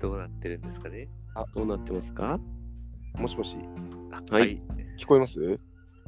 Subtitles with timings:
[0.00, 1.08] どうなってるんですかね？
[1.34, 2.38] あ、どうなってますか？
[3.16, 3.56] もしもし、
[4.12, 4.60] あはい
[4.98, 5.38] 聞こえます？
[5.40, 5.58] め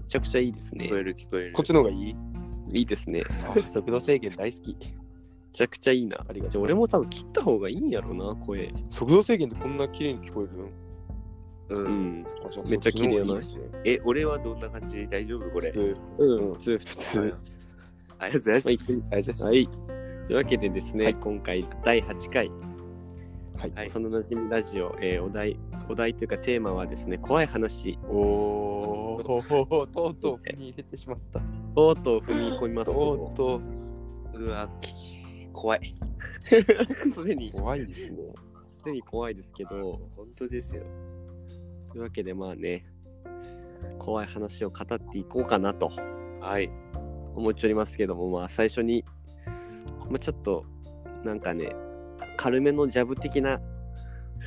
[0.09, 0.97] ちゃくちゃいいですね聞こ。
[0.97, 1.53] える聞こえる。
[1.53, 2.17] こっちの方がいい？
[2.73, 3.23] いいですね。
[3.29, 4.77] あ 速度制限大好き。
[4.79, 4.87] め
[5.53, 6.25] ちゃくちゃいいな。
[6.29, 8.73] ありがとうじゃあ俺も多分切った方がいいんやろな、声。
[8.91, 10.47] 速度制限でこんな綺麗に聞こ
[11.71, 11.83] える？
[11.83, 11.85] んう。
[11.85, 12.27] うんん。
[12.47, 14.99] あじゃあめっちゃ綺麗やなそっちの方がいいですねえ、俺はどんな感じ？
[14.99, 15.51] で大丈夫？
[15.51, 15.73] これ。
[15.73, 15.81] で
[16.19, 16.97] うん、普通、普通。
[16.97, 18.67] 通ありがとうございます。
[18.69, 19.45] はいといます。
[19.45, 19.69] はい。
[20.29, 22.51] というわけでですね、はい今回第8回、
[23.61, 23.73] はい。
[23.75, 31.41] はいそのなじみラジオ、えーお題、お題というかテーマはですね、怖い話、おー、とうとう踏み入れてしまった。
[31.75, 33.61] とうとう踏み込みますけとどう、と
[34.39, 35.95] うわ、き怖い。
[37.13, 38.17] すでに、う怖いですね。
[38.79, 40.83] すでに怖いですけど、本当ですよ。
[41.93, 42.87] というわけでまあね、
[43.99, 45.91] 怖い話を語っていこうかなと
[46.41, 46.71] はい。
[47.35, 49.05] 思っておりますけども、まあ最初に、
[50.09, 50.65] まあ、ちょっと、
[51.25, 51.77] なんかね、
[52.41, 53.61] 軽めのジャブ的な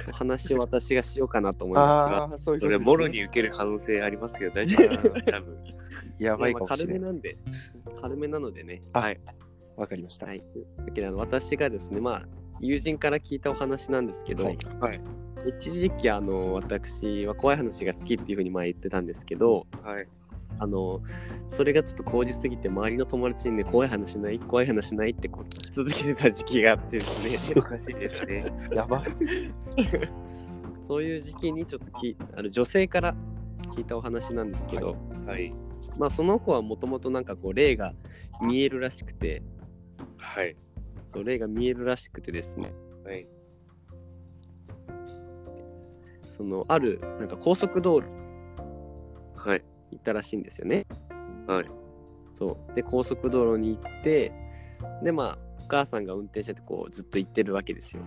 [0.09, 5.57] お話を私がしようかなと思いますが、ああ、そういうそれ、ことですねもろに受ける可能性ありますけど、大丈夫かな多分。
[6.17, 6.99] やばいまあかもしれない。
[6.99, 7.37] 軽めなんで、
[8.01, 9.21] 軽めなのでね、はい。
[9.77, 10.25] わかりました。
[10.25, 10.43] はい。
[10.87, 12.25] だけどあの私がですね、まあ、
[12.61, 15.01] 友人から聞いたお話なんですけど、はいはい。
[15.59, 20.07] 一時期あの私は怖い話が好きっていうふうに前言ってたんですけど、はい。
[20.59, 21.01] あの
[21.49, 28.45] それがちょっと口実すぎて周りの友達にね怖い話ない怖い話ないってこう聞き続けてた時期があってですね おかしいですね。
[28.73, 29.07] やばい。
[30.81, 33.15] そういう時期にちょっときあの女性から
[33.75, 35.53] 聞いたお話なんですけど、はい。
[35.97, 37.93] まあその子はもともとなんかこう霊が
[38.41, 39.41] 見えるらしくて
[40.17, 40.55] はい。
[41.23, 42.73] 霊が見えるらしくてですね
[43.05, 43.27] はい。
[46.37, 48.22] そのあるなんか高速道路はい。
[49.93, 50.85] 行ったらしいんですよね。
[51.47, 51.65] はい。
[52.37, 52.75] そう。
[52.75, 54.31] で、高速道路に行って、
[55.03, 58.03] で、まあ、お母さんが運転してて、こう、ずっと行ってるわけですよ。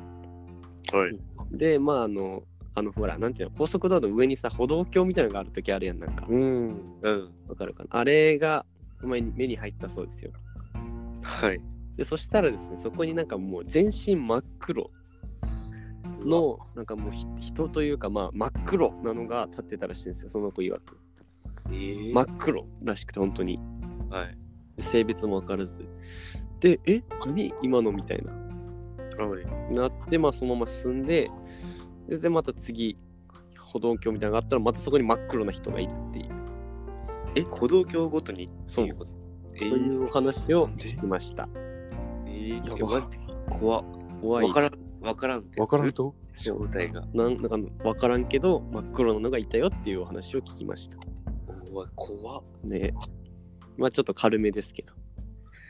[0.92, 1.56] はい。
[1.56, 2.42] で、まあ、あの、
[2.74, 6.26] あの、ほら、なんていうの、高速道路の上にさ、歩道橋みたいなのがあるときあるやん、なんか。
[6.28, 6.98] うん。
[7.00, 7.34] うん。
[7.48, 7.88] わかるかな？
[7.92, 8.66] あれが、
[9.02, 10.32] 目に目に入ったそうですよ。
[11.22, 11.60] はい。
[11.96, 14.90] で、そしたらですね、そこになんかもう全身真っ黒
[16.24, 20.98] の、なんかもうひ人というか、まあ、真っ黒なのが立ってたらしいんですよ、その子曰く。
[21.70, 23.58] えー、真っ黒らしくて、本当に。
[24.10, 24.36] はい。
[24.82, 25.74] 性別も分からず。
[26.60, 27.02] で、え？
[27.24, 27.52] 何？
[27.62, 28.32] 今のみたいな。
[29.24, 29.74] はい。
[29.74, 31.30] なって、まあ、そのまま進んで、
[32.08, 32.98] で、でまた次、
[33.72, 36.28] 歩道橋みたいなのがあったら、またそこに真っ黒な人がいるっていう、
[37.34, 39.10] え、歩道橋ごとにっていうこと？
[39.54, 41.48] えそういうお話を聞きました。
[42.26, 43.02] えー、ややばい。
[43.58, 43.84] 怖っ。
[44.20, 44.48] 怖い。
[44.48, 44.72] わからん。
[45.00, 45.60] わからんって。
[45.60, 46.14] わからんと？
[46.34, 47.02] 正体が。
[47.14, 50.96] なんなんか分からんけど、真っ黒なのがいたよっていうお話を聞きました。
[51.76, 52.42] うわ、怖っ。
[52.64, 52.94] ね
[53.76, 54.92] まあ、ちょっと軽めですけど、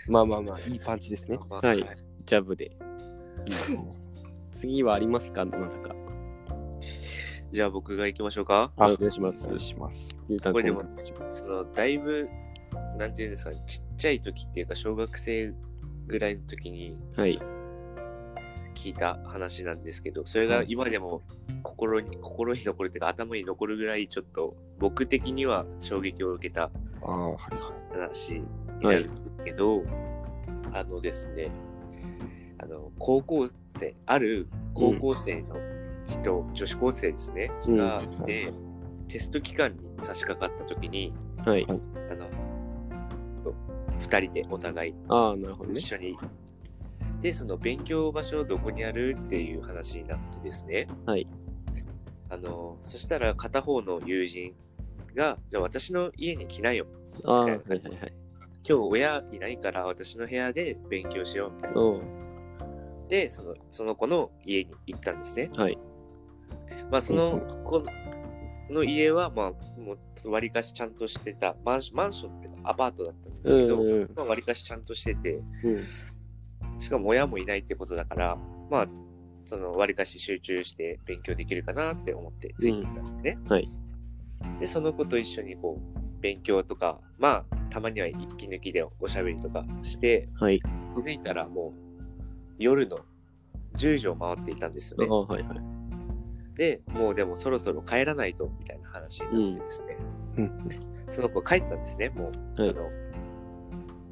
[0.08, 1.38] まあまあまあ、いいパンチですね。
[1.50, 1.84] はい
[2.24, 2.76] ジャブで。
[4.52, 5.94] 次はありますかどなたか。
[7.52, 8.72] じゃあ僕が行きましょうか。
[8.76, 9.60] あお願いしますお願い。
[9.60, 10.08] します。
[10.28, 10.82] ゆうたんこれでも
[11.30, 12.28] その、だいぶ、
[12.98, 15.54] なんていうんですかね、ちっちゃい時っていうか、小学生
[16.06, 17.38] ぐらいの時にはい。
[18.76, 21.22] 聞いた話なんですけど、それが今でも
[21.62, 26.70] 心に、心に残るっていうか、頭に残るぐらい、ちょっと僕的には衝撃を受けた
[27.00, 28.44] 話に
[28.82, 29.82] なるんですけど、
[30.72, 31.50] あのですね、
[32.58, 35.56] あの、高校生、ある高校生の
[36.08, 38.52] 人、女子高生ですね、うんが、はいで、
[39.08, 41.66] テスト期間に差し掛かった時に、はい。
[41.68, 41.72] あ
[42.14, 42.28] の、
[43.98, 44.94] 二人でお互い
[45.74, 45.80] 一。
[45.80, 46.16] 緒に。
[47.20, 50.86] で、その勉強場所どこにあるっていう話になってですね。
[51.06, 51.26] はい。
[52.28, 54.54] あの、そしたら片方の友人
[55.14, 56.86] が、じゃあ私の家に来なよ。
[57.24, 58.12] ああ、はいみたなはいいはい。
[58.68, 61.80] 今日親いないから私の部屋で勉強しようみたいな。
[63.08, 65.50] で、そのその子の家に行ったんですね。
[65.54, 65.78] はい。
[66.90, 67.82] まあ、その子
[68.70, 69.94] の家は、まあ、も
[70.24, 75.34] う、割かしちゃんとしてた、マンション、マンションっていうかアパートだったんですけど、うんうんまあ、割かしちゃんとしてて、
[75.64, 75.84] うん。
[76.78, 78.38] しかも親もいないってことだから、
[78.70, 78.86] まあ、
[79.44, 83.38] その、割かし集中して勉強できるかなって思ってついていったんですね。
[83.48, 83.68] はい。
[84.60, 90.60] で、その子と一緒にこう、勉強とか、まあ、たまには息抜きでおしゃべりとかして、はい。
[90.60, 90.66] 気
[91.00, 92.98] づいたらもう、夜の
[93.76, 96.56] 10時を回っていたんですよねはいはい。
[96.56, 99.96] で、もうでもそろそろ帰らないと、みたいな話になってですね。
[100.38, 102.60] うんその子帰ったんですね、もう。
[102.60, 102.90] はいあの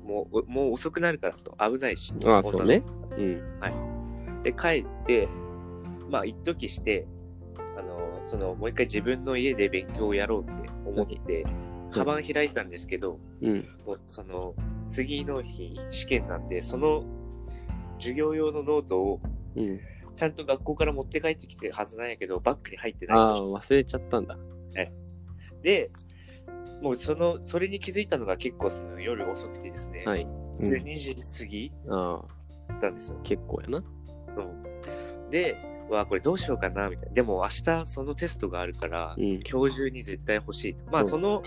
[0.05, 2.13] もう、もう遅くなるからと危ないし。
[2.25, 2.83] ああ、そうね。
[3.17, 3.43] うん。
[4.43, 5.29] で、帰って、
[6.11, 7.07] まあ、一時して、
[7.77, 10.53] あの、その、もう一回自分の家で勉強をやろうって
[10.87, 11.45] 思って、
[11.91, 13.65] カバン開いたんですけど、うん。
[14.09, 14.55] その、
[14.89, 17.05] 次の日、試験なんで、その、
[17.99, 19.21] 授業用のノートを、
[19.57, 19.81] うん。
[20.17, 24.37] ちゃんと学校から持って帰ってきてるはずなんやけど、バッグに入ってないああ、忘れちゃったんだ。
[25.65, 25.91] で、
[26.85, 30.23] もうその、それに気づいたのが結構その夜遅くてですね、はい。
[30.61, 33.19] うんで2時過ぎああ、だったんですよ。
[33.25, 33.83] 結構やな。
[34.37, 35.57] そうで、
[35.91, 37.15] わあ、これどうしようかな、みたいな。
[37.15, 39.41] でも明日そのテストがあるから、うん。
[39.51, 40.77] 今日中に絶対欲しい。
[40.93, 41.43] まあ、うんその、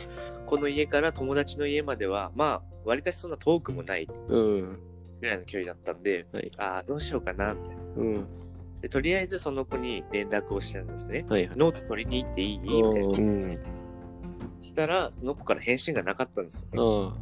[0.48, 4.80] この家から友達の家までは、まあ、割かしそんな遠くもないうん。
[5.22, 7.84] ぐらいの距離だったんで、はいああ、どうしようかな、みたいな。
[7.98, 8.26] うん。
[8.82, 11.26] で、とりあえずその子に連絡をしたんですね。
[11.30, 11.58] はいはい。
[11.58, 12.60] ノート取りに行っていい？
[12.60, 13.18] みたいな。
[13.18, 13.60] うん。
[14.62, 17.20] したら、その子から返信がなかったんですよ、ね。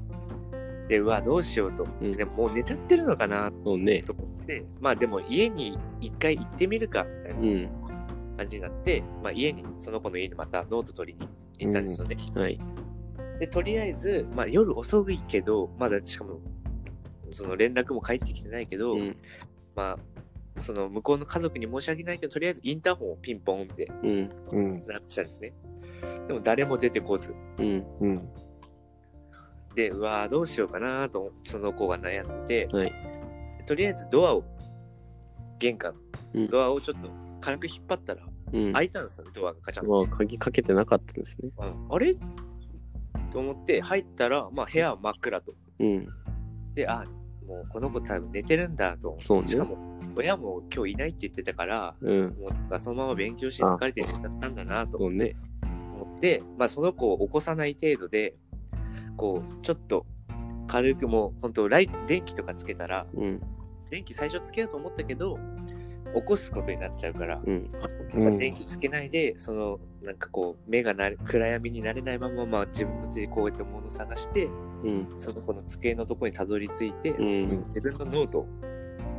[0.87, 1.87] で、うわ、どうしようと。
[2.01, 3.51] うんでももう寝ちゃってるのかな？
[3.63, 7.69] と思って、まあでも家に一回行ってみるか、みたいなうん。
[8.37, 11.27] 感じになって、まあ家に、その子の家にまたノート取りに
[11.59, 12.17] 行ったんですよね。
[12.35, 12.59] はい。
[13.39, 16.39] で、とりあえず、まあ夜遅いけど、まだしかも、
[17.31, 19.17] その連絡も返ってきてないけど、うん。
[19.75, 19.97] ま
[20.57, 24.29] あ、その向こうの家族に申し訳ないけど、とりあえずインターホンをピンポンってうん。
[24.51, 24.85] うん。
[24.85, 25.53] 鳴らしたんですね。
[26.27, 27.35] でも誰も出てこず。
[27.59, 27.85] うん。
[27.99, 28.29] うん。
[29.75, 32.93] で、うわーどうしようかなと、その子が悩んでて、はい。
[33.65, 34.43] とりあえずドアを、
[35.59, 35.95] 玄関、
[36.33, 37.09] うんドアをちょっと
[37.41, 38.73] 軽く引っ張ったら、うん。
[38.73, 41.49] 開いたんですよ、ドアがガチャンまあ、鍵かけてなかったんですね。
[41.57, 42.15] うんあれ？
[43.31, 45.53] と思って入ったら、まあ部屋は真っ暗と。
[45.79, 46.07] うん。
[46.73, 47.03] で、あ、
[47.45, 49.25] もうこの子多分寝てるんだと思って。
[49.25, 49.77] そうねしかも、
[50.15, 52.23] 親も今日いないって言ってたから、うん。
[52.39, 55.35] もうなんかそのまま勉強して疲れて寝ちゃったんだなとそうね。
[56.33, 58.35] 思って、まあその子を起こさない程度で、
[59.17, 60.05] こう、ちょっと
[60.67, 63.41] 軽くもう、本当ライ電気とかつけたら、うん。
[63.89, 65.37] 電気最初つけようと思ったけど、
[66.15, 67.71] 起こすことになっちゃうから、うん。
[68.13, 74.45] うんまあ電気つけないで、その、なんかこう、目がなれ暗闇になれないまま、まあ自分の手でこうやって物を探して、
[74.83, 75.13] うん。
[75.17, 77.41] その子の机のとこにたどり着いて、うん。
[77.43, 78.47] 自分のノートを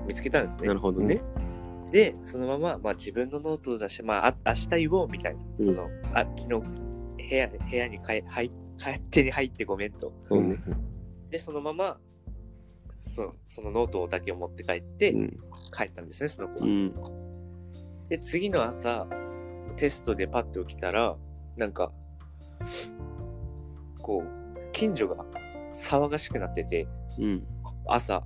[0.07, 0.75] 見つけたんですねな。
[0.75, 1.21] るほどね。
[1.91, 6.86] で、そのまま、まあ自分のノートを出して、まあ、あ明日言おうみたいな、うんその、あ、昨日、
[7.29, 10.13] 部屋、部屋に帰、入勝手に入ってごめんと。
[10.25, 10.59] そうね。
[11.31, 11.99] で、そのまま、
[13.03, 15.31] そそのノートだけを持って帰ってう、ん。
[15.77, 16.67] 帰ったんですね、その子は。
[16.67, 16.95] うん。
[18.09, 19.07] で、次の朝、
[19.77, 21.17] テストでパッと起きたら、
[21.57, 21.93] なんか、
[24.01, 25.25] こう、近所が
[25.75, 26.87] 騒がしくなってて、
[27.19, 27.47] うん。
[27.87, 28.25] 朝。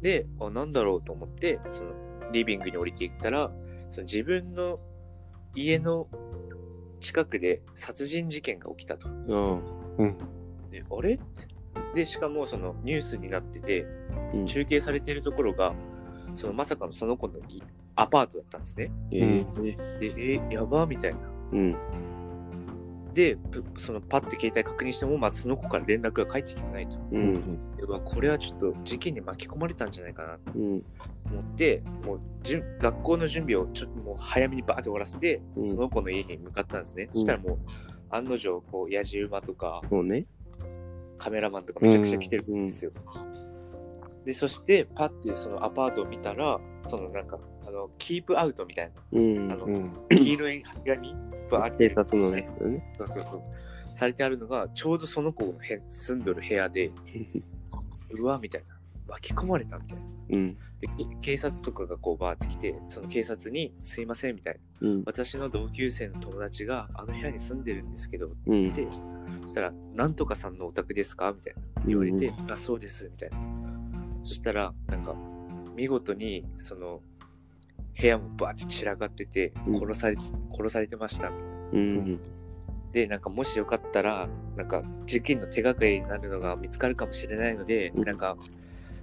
[0.00, 1.92] で、あ、なんだろうと思って、その、
[2.32, 3.52] リビングに降りていったら、
[3.90, 4.80] その自分の
[5.54, 6.08] 家の
[7.02, 9.08] 近くで殺人事件が起きたと。
[9.08, 9.12] あ
[9.98, 10.18] うん。
[10.70, 11.18] で、あれ？
[11.94, 13.86] で、しかもそのニュースになってて。
[14.46, 15.74] 中継されてるところが、
[16.32, 17.62] そのまさかのその子のい
[17.96, 18.90] アパートだったんですね。
[19.10, 19.76] ええ。
[20.00, 21.20] で、え、やばみたいな。
[21.52, 21.76] うん。
[23.14, 26.96] で、ぷそのパッて携帯確認しても、まずその子から連絡が返ってきてないと。
[27.10, 27.18] う。
[27.18, 27.58] うん
[28.04, 30.82] これはちょっと事件に巻き込まれたんじゃないかなとうん。
[31.30, 37.08] 思って、もうじゅ学校の準備をちょっともう早めにバーって終わらせて、うんその子の家に向かったんですね。
[37.10, 37.58] そしたらもう、
[38.10, 40.26] 案の定、こう、野じ馬とか、そうね。
[41.18, 42.92] カメラマンとかめちゃくちゃ来てるうんんですよ。
[44.24, 47.40] で、そして、パッてそのアパートを見たら、そのなんか、あ
[47.72, 49.56] の、キープアウトみたいうんな、あ。
[49.56, 49.90] の、うん。
[50.10, 51.14] 黄色い紙
[51.50, 52.48] バーって警察のね。
[52.60, 52.94] ね。
[52.96, 53.42] そうそうそう。
[53.94, 56.90] されてあるのが、ちょうどその子のへ住んどる部屋で、
[58.10, 58.78] うわ、みたいな。
[59.08, 60.04] 巻き込まれたみたいな。
[60.30, 60.54] うん。
[60.80, 64.88] で、け警察とかがこうバーって来て、その警察に、すいません、みたいな。
[64.88, 65.02] うん。
[65.04, 68.72] 私の同級生の友達があの部屋に住んでるんですけど、うん。
[68.72, 68.86] で、
[69.42, 71.32] そしたら、なんとかさんのお宅ですか？
[71.32, 71.82] みたいな。
[71.84, 73.38] 言われて、あ、そうです、みたいな。
[74.22, 75.14] そしたら、なんか、
[75.76, 77.02] 見事に、その、
[78.00, 80.16] 部屋もバーって散らかってて、うん殺され、
[80.52, 81.30] 殺されてました。
[81.72, 82.20] うん。
[82.90, 88.36] で、なんかもしよかったら、なんか事件の手がかりになるのが見つかるかもしれないので、うんなんか、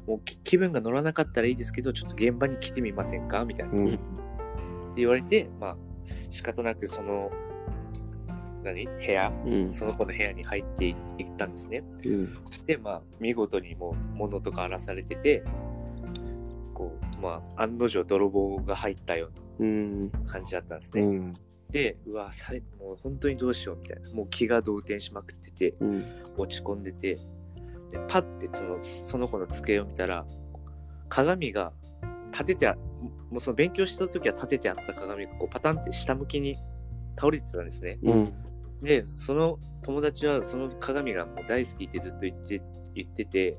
[0.07, 3.45] もうき気分が乗らなかったらいいですけど、ちょっと現場に来てみませんか？
[3.45, 3.71] みたいな。
[3.71, 3.99] ってうん。
[4.95, 5.77] 言われて、まあ、
[6.29, 7.31] 仕方なくその、
[8.63, 8.85] 何？
[8.85, 9.31] 部屋？
[9.45, 9.73] うん。
[9.73, 10.95] その子の部屋に入っていっ
[11.37, 11.83] たんですね。
[12.05, 12.37] うん。
[12.47, 15.43] そして、まあ、見事にもう物とか荒らされてて、
[16.79, 20.11] こう、まあ、案の定泥棒が入ったよううん。
[20.11, 21.01] な感じだったんですね。
[21.01, 21.33] うん。
[21.69, 24.09] で、うわ、さいもう本当にどうしようみたいな。
[24.11, 26.05] もう気が動転しまくってて、うん。
[26.37, 27.15] 落ち込んでて、
[27.91, 30.25] で、パッてその、その子の机を見たら、
[31.09, 31.73] 鏡が
[32.31, 32.75] 立ててあ、
[33.29, 36.57] もうその勉強してた時は立ててあった鏡がこうパタンって下向きに
[37.17, 37.99] 倒れてたんですね。
[38.03, 38.33] うん。
[38.81, 42.61] で、その友達はその鏡がもう大好きってずっと言って、
[42.95, 43.57] 言ってて、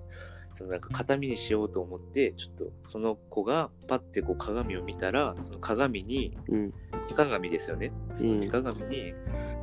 [0.53, 6.75] そのなんか形見にしようと思って、ちょっとその子がパッてこう鏡を見たら、その鏡に、うん。
[7.09, 7.93] 手鏡ですよね。
[8.15, 9.15] その手鏡に、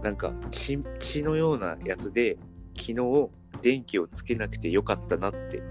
[0.03, 2.37] なんか血血のようなやつで、
[2.75, 3.29] 昨日
[3.61, 5.61] 電気をつけなくてよかったなって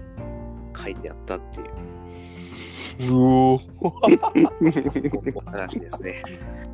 [0.75, 1.87] 書いてあったっていう。
[2.99, 3.59] うお
[5.45, 6.21] 話ですね。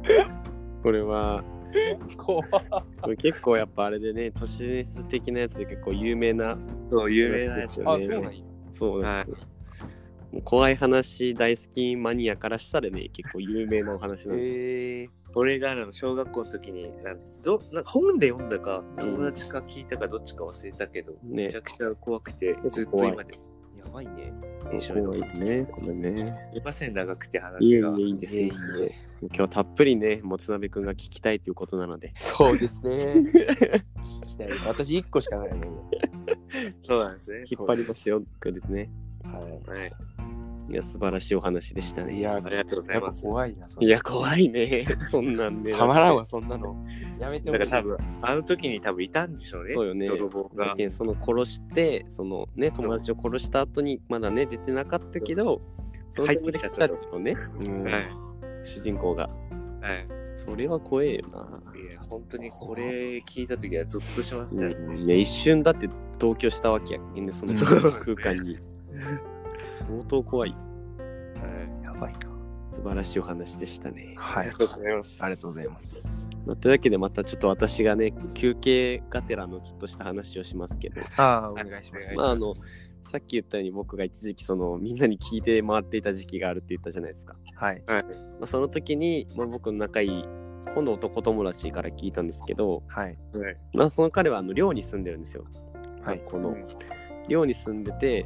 [0.83, 1.43] これは、
[2.17, 6.57] 怖これ結構やっぱあれでね、都市伝説的なやつで結構有名な、
[6.89, 7.83] そう、有名なやつ。
[7.87, 8.05] あ、ね。
[8.05, 8.43] そうなんや。
[8.71, 9.47] そうなんですよ。
[10.31, 14.35] もう怖い話大好きマニアからしたらね、結構有名なお話なんですよ。
[14.35, 21.17] ええ俺があの小学校の時になんどなんか本で読んだか友達か聞いたかどっちか忘れたけど、ね。
[21.23, 23.33] めちゃくちゃ怖くてずっと今で。
[23.83, 24.33] やばいね。
[24.71, 26.17] 印象に残怖っていね、これね。
[26.17, 27.89] すいません長くてい話が。
[27.89, 28.41] えいえ、いいんですよ。
[28.41, 32.11] いいんですよ今日はたっぷりね、もつなべくんが聞きたいということなので。
[32.15, 33.13] そうですね。
[34.25, 35.89] 聞きたい私1個しかないの。
[36.87, 38.89] そうなんですね引っ張りますよ、これですね。
[39.23, 40.13] ははい
[40.69, 42.05] いや、素晴らしいお話でしたい。
[42.05, 42.19] ね。
[42.19, 43.67] いや、ありがとうございます怖いな。
[43.67, 44.85] それいや、怖いね。
[45.11, 45.73] そんなんね。
[45.73, 46.75] たまらんわ、そんなの。
[47.19, 47.69] やめてほしい。
[47.69, 50.07] だから多分あの時に多分いたんでしょうねそうよね。
[50.07, 55.61] 泥棒が確かにその殺して、そのね、友達を殺した後にまだね、出てなかったけど、
[56.15, 58.32] 入ってきちゃったとのね、うんはい
[58.63, 59.29] 主人公が。
[59.81, 60.07] はい
[60.45, 61.79] それは怖えよな。
[61.79, 65.89] いや本当にこれ聞いた時はゾッとしましたね、うん、いや一瞬だって
[66.19, 68.57] 同居したわけやけんね、その空間に。
[69.87, 70.49] 相当怖い。
[70.51, 72.19] はいやばいな。
[72.75, 74.15] 素晴らしいお話でしたね。
[74.17, 74.51] はいあり。
[74.51, 76.09] がとうございますありがとうございます。
[76.45, 82.15] まあというわけで、またちょっと私がね、休憩がてらのちょっとした話をしますけど、ああ、お願いします。
[82.17, 82.53] まああの、
[83.13, 87.35] さっき言ったように僕が一時期そのみんなに聞いて回っていた時期があるって言ったじゃないですか。
[87.55, 87.83] はい。
[87.85, 88.09] はいま
[88.41, 90.25] あ、その時に、まあ、僕の仲いい
[90.73, 93.05] 今度男友達から聞いたんですけど、はい。
[93.05, 95.45] はいまあ、その彼はあの寮に住んでるんですよ。
[96.01, 96.21] はい。
[96.25, 96.57] この
[97.27, 98.25] 寮に住んでて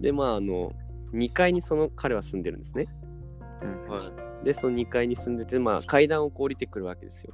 [0.00, 0.74] でまああの
[1.14, 2.88] 2階にその彼は住んでるんですね。
[3.62, 4.12] うんは
[4.44, 7.32] でその2階に住んでてまあ階段をこう降りてくるわけですよ。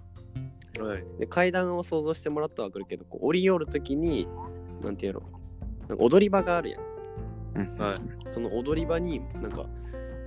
[0.77, 4.29] いはいで階段を想像してもらったらわかるけどこう降りよる時に
[4.85, 5.23] なんていうの
[5.89, 6.83] なんか踊り場があるやん。
[7.57, 7.79] うん。
[7.79, 8.33] はい。
[8.33, 9.67] その踊り場になんか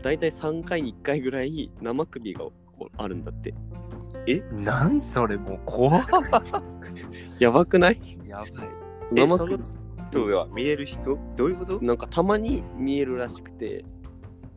[0.01, 3.53] 大体3回に1回ぐらい生首がこうあるんだって。
[4.51, 6.05] 何それもう怖っ
[7.39, 7.99] やばくない？
[8.27, 8.49] やばい。
[9.15, 9.63] え生首。
[9.63, 9.79] その
[10.11, 11.17] 人は見える人？
[11.35, 11.81] どういうこと？
[11.81, 13.83] なんかたまに見えるらしくて、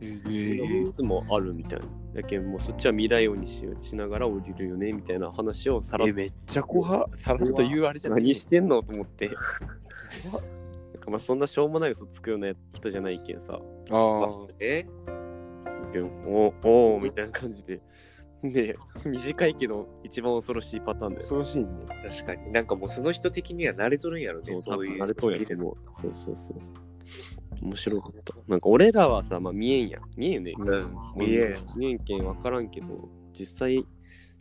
[0.00, 1.86] えいつもあるみたいな。
[2.14, 7.08] だけどもうそっちは見ないようにししながら降りるよねみたいな話をさらっえ、めっちゃ怖っ。
[7.14, 8.22] さらっと言うあれじゃない。
[8.22, 8.82] 何してんの？
[8.82, 9.30] と思って。
[11.02, 13.58] かまあそんなしょうもない嘘つくような人じゃないけんさ。
[13.90, 14.28] ああ。
[14.60, 14.86] え？
[16.26, 17.80] おおーみたいな感じで。
[18.42, 21.22] で、短いけど一番恐ろしいパターンだよ。
[21.22, 21.66] 恐ろしいね。
[22.08, 26.74] 確かになんかもうその人的には慣れとるんやろねそう、そういう多分あれとやけど、そうそうそうそう。
[27.62, 28.34] 面白かった。
[28.48, 30.02] なんか俺らはさ、まあ見えんやん。
[30.16, 30.52] 見えんよね。
[30.58, 33.86] うん見えん見えんけん分からんけど、実際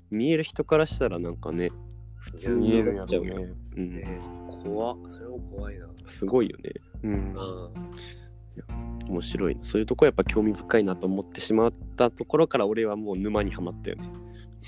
[0.09, 1.69] 見える人からしたらなんかね、
[2.17, 3.53] 普通に見えるや思っちゃうね。
[3.77, 4.19] うん、ね
[4.63, 6.71] 怖っそれも怖いなすごいよね。
[7.03, 7.15] うんう。
[7.15, 7.33] ん
[9.09, 9.57] 面白い。
[9.61, 14.09] そういうとこやっぱ興味深いなと思ってしまったところから俺はもう沼にはまったよね。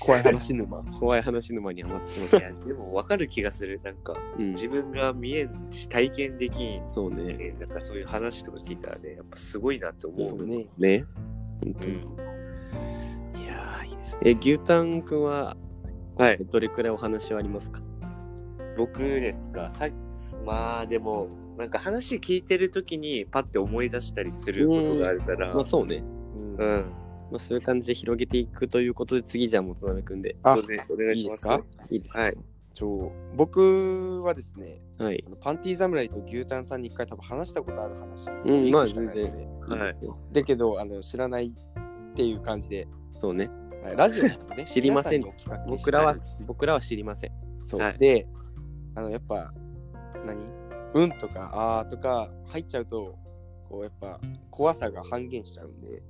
[0.00, 0.82] 怖い話沼。
[0.98, 2.38] 怖い話沼にはまってしまった。
[2.66, 7.24] でも分かる気がするなんかうん、自分が見えんし体験できんそうね。
[7.34, 10.66] ねなんかそういう話とか聞いたらねやっぱすごいなって思うね。
[10.78, 11.04] ね。
[11.62, 11.94] 本当に。
[11.94, 12.00] うん
[13.40, 14.20] いやー、いいですね。
[14.24, 15.56] え、牛タンくんは、
[16.16, 17.80] はいどれくらいお話はありますか？
[18.76, 19.70] 僕ですか？
[19.70, 19.88] さ
[20.44, 25.54] まあでもなんか話聞いてる時にパッて思い出したりすることがあるから。
[25.54, 26.02] まあそうね。
[26.36, 26.56] うん。
[26.56, 26.84] うん。
[27.30, 30.36] まあ、そういう感じで広げていくということで、次じゃあ、もつなべくんで。
[30.42, 31.48] あそうねお願いします。
[31.48, 31.86] いいですか？
[31.90, 32.22] いいですか？
[32.22, 32.36] はい。
[32.74, 35.24] ちょ僕はですね、はい。
[35.40, 38.28] パンティー侍と牛タンさんに一回多分話したことある話。
[38.46, 39.96] うんまあ一個しかないのではい。
[40.32, 42.86] だけど、あの知らないっていう感じで、
[43.20, 43.48] そうね。
[43.84, 45.22] はいラジオでね、 知りません
[45.68, 47.30] 僕らは僕らは知りません。
[47.66, 47.98] そう、はい。
[47.98, 48.26] で、
[48.96, 49.52] あの、やっぱ、
[50.24, 50.64] 何？
[50.94, 53.16] うんとかあーとか入っちゃうと、
[53.68, 56.02] こう、やっぱ、怖さが半減しちゃうんで、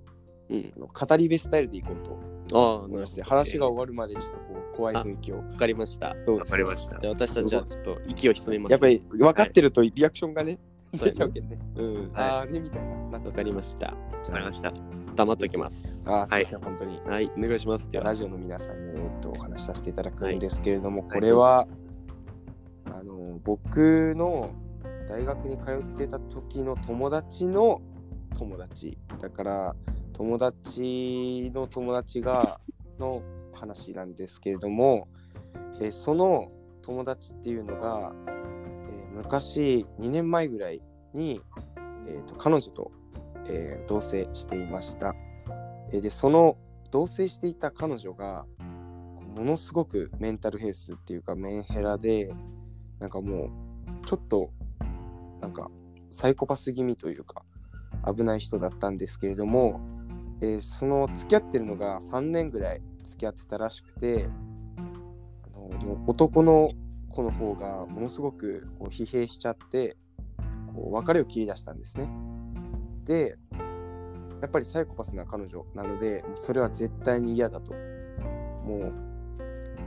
[0.51, 0.73] うん。
[0.93, 4.37] 語り部スタイルでいこうとああ、思いまして、なるほど話が終わるまでちょっとこ
[4.73, 5.39] う、怖い雰囲気を。
[5.39, 6.15] わかりました。
[6.27, 8.73] そうわかりましたじゃあ私たちはちょっと息を潜めます。
[8.73, 10.59] やっぱり分かってるとリアクションがね、
[10.93, 11.59] はい出ちゃうけんね。
[11.77, 12.11] うん。
[12.15, 12.95] あーね、みたいな。
[13.13, 13.87] なっわかりました。
[13.87, 13.93] わ
[14.31, 14.73] かりました
[15.17, 15.85] 黙っときます。
[16.05, 17.01] あー、すいません、本当に。
[17.07, 17.91] はい、お願いします。
[17.91, 21.67] ではラジオの皆さんに、えっと、お話しさせていただくんですけれども、いこれは、あ
[23.43, 24.51] 僕の
[25.09, 27.81] 大学に通ってた時の友達の
[28.37, 29.77] 友達だから
[30.13, 32.61] 友達の友達が
[32.99, 33.23] の
[33.53, 35.09] 話なんですけれども、
[35.81, 38.13] えその友達っていうのが、
[38.89, 41.41] え昔2年前ぐらいに、
[42.07, 42.93] えーと彼女と、
[43.49, 45.15] えー同棲していました。
[45.93, 46.57] えでその
[46.91, 48.45] 同棲していた彼女が
[49.37, 52.33] ものすごくメンタルヘルスっていうかメンヘラで
[53.01, 54.51] なんかもうちょっと
[55.41, 55.71] なんか
[56.11, 57.43] サイコパス気味というか
[58.07, 59.81] 危ない人だったんですけれども、
[60.41, 64.29] えーその付き合ってるのが3年ぐらい付き合ってたらしくて
[64.77, 66.73] あのもう男の
[67.09, 69.97] 子の方がものすごくこう疲弊しちゃって
[70.75, 72.09] こう別れを切り出したんですね。
[73.05, 73.37] で
[74.41, 79.14] やっぱりサイコパスな彼女なのでそれは絶対に嫌だともう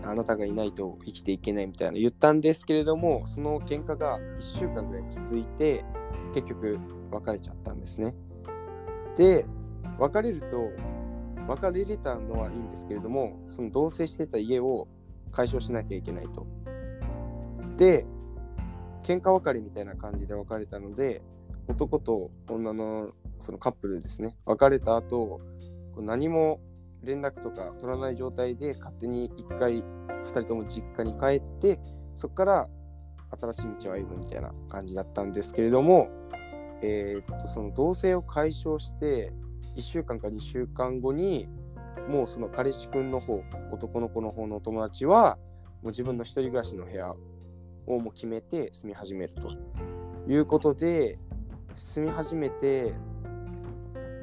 [0.09, 5.83] あなたがいないと生きていけないみたいな言ったんですけれどもその喧嘩が1週間ぐらい続いて
[6.33, 6.79] 結局
[7.11, 8.15] 別れちゃったんですね。
[9.17, 9.45] で
[9.99, 10.71] 別れると
[11.47, 14.87] 別れれたのはいいんですけれどもその同棲してた家を
[15.31, 16.45] 解消しなきゃいけないと。
[17.77, 18.05] で
[19.03, 21.21] 喧嘩別れみたいな感じで別れたので
[21.67, 24.37] 男と女のそのカップルですね。
[24.45, 25.41] 別れた後
[25.93, 26.59] こう何も
[27.03, 31.79] 連絡とか取らない状態で勝手に1回2人とも実家に帰って
[32.15, 32.67] そこから
[33.39, 36.09] 新しい道を歩むみたいな感じだったんですけれども、
[36.81, 39.33] えーっとその同棲を解消して
[39.75, 41.47] 1週間か2週間後に
[42.07, 45.37] もうその彼氏くんの方男の子の方のお友達は
[45.81, 47.13] もう自分の一人暮らしの部屋
[47.85, 49.51] をもう決めて住み始めると
[50.31, 51.19] いうことで
[51.75, 52.93] 住み始めて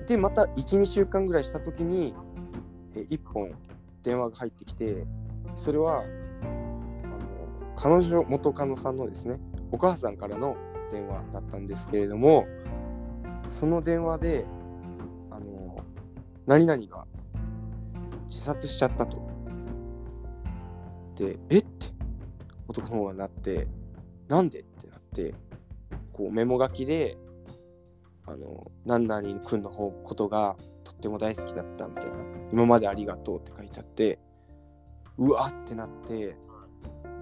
[0.06, 2.14] でまた12週間ぐらいした時に
[3.00, 3.52] 1本
[4.02, 5.06] 電話が入ってきて
[5.56, 9.38] それはあの彼女元カノさんのですね
[9.72, 10.56] お母さんからの
[10.90, 12.46] 電話だったんですけれども
[13.48, 14.46] その電話で
[15.30, 15.76] あの
[16.46, 17.06] 何々が
[18.28, 19.22] 自殺しちゃったと。
[21.16, 21.86] でえって
[22.66, 23.68] 男の方がなって
[24.26, 24.60] なんで？
[24.60, 25.34] ってなって
[26.12, 27.16] こうメモ書きで
[28.26, 32.12] あの何々くんの方ことがとっても大好きだったみたいな。
[32.52, 34.18] 今までありがとうって書いてあって
[35.18, 36.36] うわってなって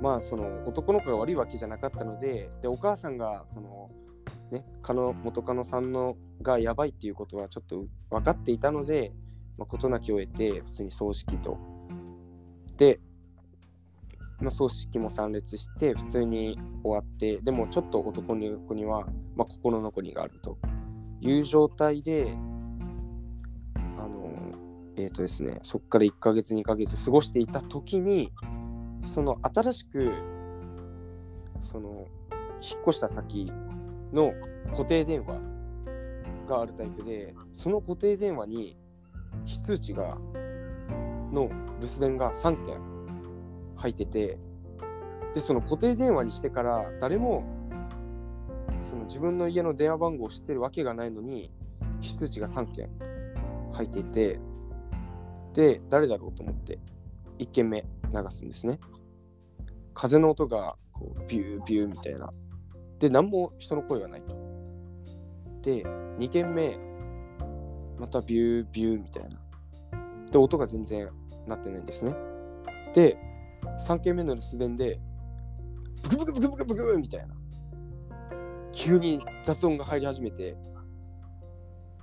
[0.00, 3.90] まあその男の子が悪いわけじゃなかったのででお母さんがその
[4.50, 9.13] ねカノ元カノさんのがやばいっていうことはちょっと分かっていたので、
[9.56, 11.56] まあ、事なきを得て普通に葬式と。
[12.76, 13.00] で、
[14.41, 19.06] まあ、葬式も参列して普通に終わってでもちょっと男の子には、
[19.37, 20.58] まあ、心残りがあると
[21.21, 22.34] いう状態で
[24.97, 28.33] えっ、とですねそこから1ヶ月2ヶ月過ごしていた時に
[29.07, 30.13] その新しく
[31.63, 32.07] その
[32.61, 33.52] 引っ越した先
[34.13, 34.33] の
[34.71, 35.41] 固定電話
[36.47, 38.76] があるタイプでその固定電話に
[39.45, 40.19] 非通知が
[41.33, 41.49] の
[41.81, 42.78] 留守電が3件
[43.76, 44.39] 入ってて
[45.35, 47.45] でその固定電話にしてから誰も
[48.83, 51.50] その自分の家の電話番号を知ってるわけがないのに
[52.00, 52.91] 非通知が3件
[53.73, 54.39] 入っていて
[55.54, 56.78] で誰だろうと思って
[57.38, 57.86] 1件目流
[58.30, 58.78] すんですね。
[59.95, 62.32] 風の音がこうビュービューみたいな。
[62.99, 64.34] で何も人の声がないと。
[65.62, 65.84] で
[66.19, 66.78] 2件目
[67.99, 69.41] またビュービューみたいな。
[70.30, 71.08] で音が全然
[71.47, 72.15] なってないんですね。
[72.95, 73.19] で
[73.86, 75.00] 3件目の留守電で
[76.02, 77.34] ブクブクブクブクブクみたいな。
[78.73, 80.56] 急に雑音が入り始めて。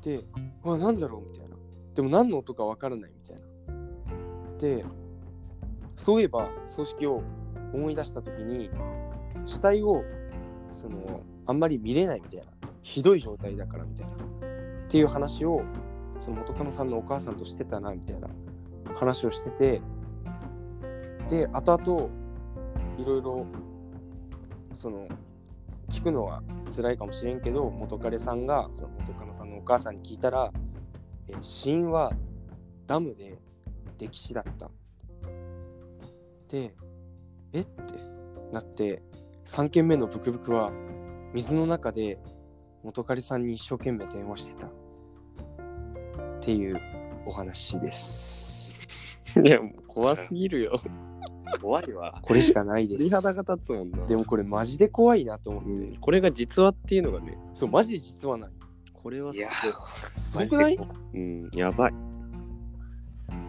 [0.04, 0.24] で
[0.64, 1.49] うわなんだろうみたいな。
[1.96, 3.44] でも何の音かわからないみたいな。
[4.60, 4.86] で
[5.96, 7.24] そういえば葬式を
[7.74, 8.70] 思い出した時に
[9.46, 10.04] 死体を
[10.72, 12.46] そのあんまり見れないみたいな。
[12.82, 14.14] ひどい状態だからみたいな。
[14.14, 14.18] っ
[14.90, 15.62] ていう話を
[16.20, 18.30] その元カノさんのお母さんとしてたなみたいな。
[18.96, 19.82] 話をしてて。
[21.30, 22.10] で後々
[22.98, 23.46] いろいろ
[24.74, 25.08] その
[25.90, 26.42] 聞くのは
[26.76, 30.52] 辛いかもしれんけど元彼さんがその元カノさんのお母さんに聞いたら、
[31.30, 32.12] え死因は
[32.88, 33.38] ダムで
[33.98, 34.70] 溺死だった。
[36.50, 36.74] で
[37.54, 37.62] え？
[37.62, 37.70] って
[38.52, 39.02] なって
[39.46, 40.72] 3件目のブクブクは
[41.34, 42.20] 水の中で
[42.84, 44.68] 元彼さんに一生懸命電話してた。
[44.68, 44.72] っ
[46.42, 46.82] ていう
[47.26, 48.74] お話です。
[49.44, 50.82] いや、もう怖すぎるよ。
[51.62, 52.20] 怖いわ。
[52.22, 52.98] これしかないです。
[53.00, 54.06] 鳥肌が立つもんな。
[54.06, 58.52] でもこれマジで怖いなと思って、うん、これが実話っていうのがね、そうマジで実はない
[59.02, 59.38] これはい。
[59.38, 60.80] や、すごくない？
[61.14, 61.94] うん、やばい。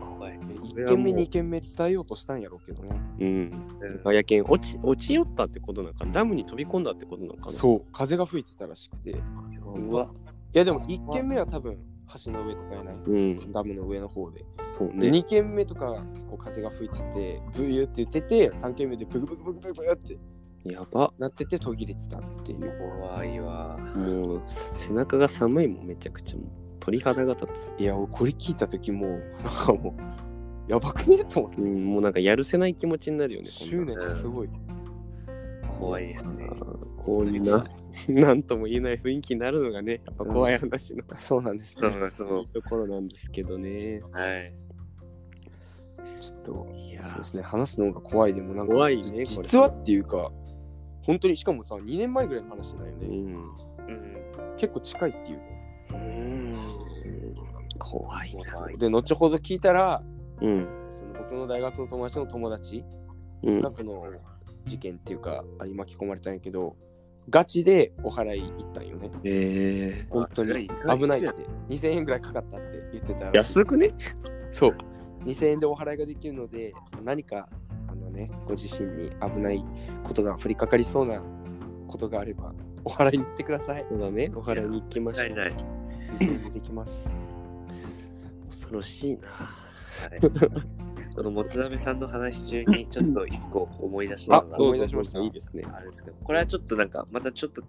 [0.01, 0.39] 怖い。
[0.39, 2.91] 1件目2件目伝えようとしたんやろうけどね。
[3.19, 3.69] うん。
[4.05, 4.15] うん。
[4.15, 7.51] やけん、落ち、落ちよったってことなんかなダムに飛び込んだってことなのかな？
[7.53, 7.83] そう。
[7.93, 9.11] 風が吹いてたらしくて。
[9.11, 10.11] いうわ、
[10.53, 11.79] やでも1件目は多分
[12.25, 12.95] 橋の上とかやない？
[12.95, 13.53] うん。
[13.53, 14.41] ダムの上の方で。
[14.41, 15.09] でそうね。
[15.09, 20.17] 2軒目とか結構風が吹いててブーって言ってて3軒目でブクブクブクブクブクって
[20.65, 21.13] やば。
[21.19, 23.79] なってて途切れてたっていう怖いわ。
[23.95, 26.47] もう、背中が寒いもん、めちゃくちゃもう。
[26.81, 27.81] 鳥肌が立つ。
[27.81, 29.11] いや俺これ聞いた時もう
[29.45, 29.95] なんかも
[30.69, 34.49] うやばくねと思ってうん、もうなんかやるせない気持ちになるよね、執な念がすごい
[35.69, 36.49] 怖いですね。
[36.99, 37.65] こんな、
[38.09, 41.91] なんとも言えない雰囲気になるのがね、やっぱ怖い話のそうなんですね。
[41.91, 42.47] そうそう。
[42.49, 44.01] ところなんですけどね。
[44.13, 44.55] はい。
[46.21, 46.53] ちょっと、
[47.03, 50.31] そうですね、話すのが怖いでもなんか、怖いね実はっていうか、
[51.11, 53.07] 本当に、しかもさ、2年前ぐらいの話なんよね。
[53.09, 53.35] うん。
[53.35, 54.57] うん。
[54.57, 55.45] 結構近いっていうね。
[55.93, 56.55] うん
[57.81, 58.53] 怖いな。
[58.53, 60.05] 怖いで、後ほど聞いたら、
[60.41, 60.69] うん。
[60.93, 62.85] その僕の大学の友達の友達
[63.43, 64.05] うんがこの
[64.67, 66.77] 事件っていうか、あれに巻き込まれたんやけど、
[67.29, 69.11] ガチでお払い行ったんよね。
[69.25, 71.35] え本当にあ危ないって。
[71.71, 73.93] 2000円ぐらいかかったって言ってたらー、安くね？
[74.53, 74.77] そう。
[75.25, 77.49] 2000円でお払いができるので、何か、
[78.11, 79.65] ね、ご自身に危ない
[80.05, 81.23] ことが降りかかりそうな
[81.89, 82.53] ことがあれば、
[82.85, 83.87] お払いに行ってください。
[83.89, 84.31] そうだね。
[84.35, 85.29] お払いに行きましょう。
[85.29, 85.55] いない。
[86.19, 87.09] 2000円でできます。
[88.49, 89.29] 恐ろしいな。
[89.29, 90.21] はい
[91.15, 95.65] このもつ鍋さんの話中にちょっと一個思い出したのがあ思い出しましたいいですね。
[95.73, 97.63] あるんですけど、これはちょっとなんか、またちょっと、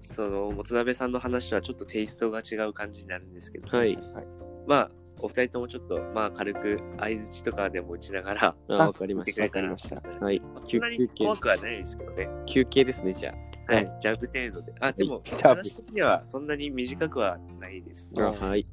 [0.00, 3.96] その、もつ鍋さんの話とはちょっとテイストが違う感じになるんですけど、はい。
[3.96, 4.26] はい。
[4.66, 10.40] まあ、お二人ともちょっと、まあ、軽く相づちとかでも打ちながら、あ、わかりましたわかりましたはい。
[10.66, 12.28] 休そんなに憩怖くはないですけどね。
[12.46, 13.34] 休憩ですね、じゃ
[13.66, 13.96] はい。
[14.00, 14.74] ジャブ程度で。
[14.80, 18.12] あ、でも、話的にはそんなに短くはないです。
[18.18, 18.26] あ。
[18.26, 18.66] あはい。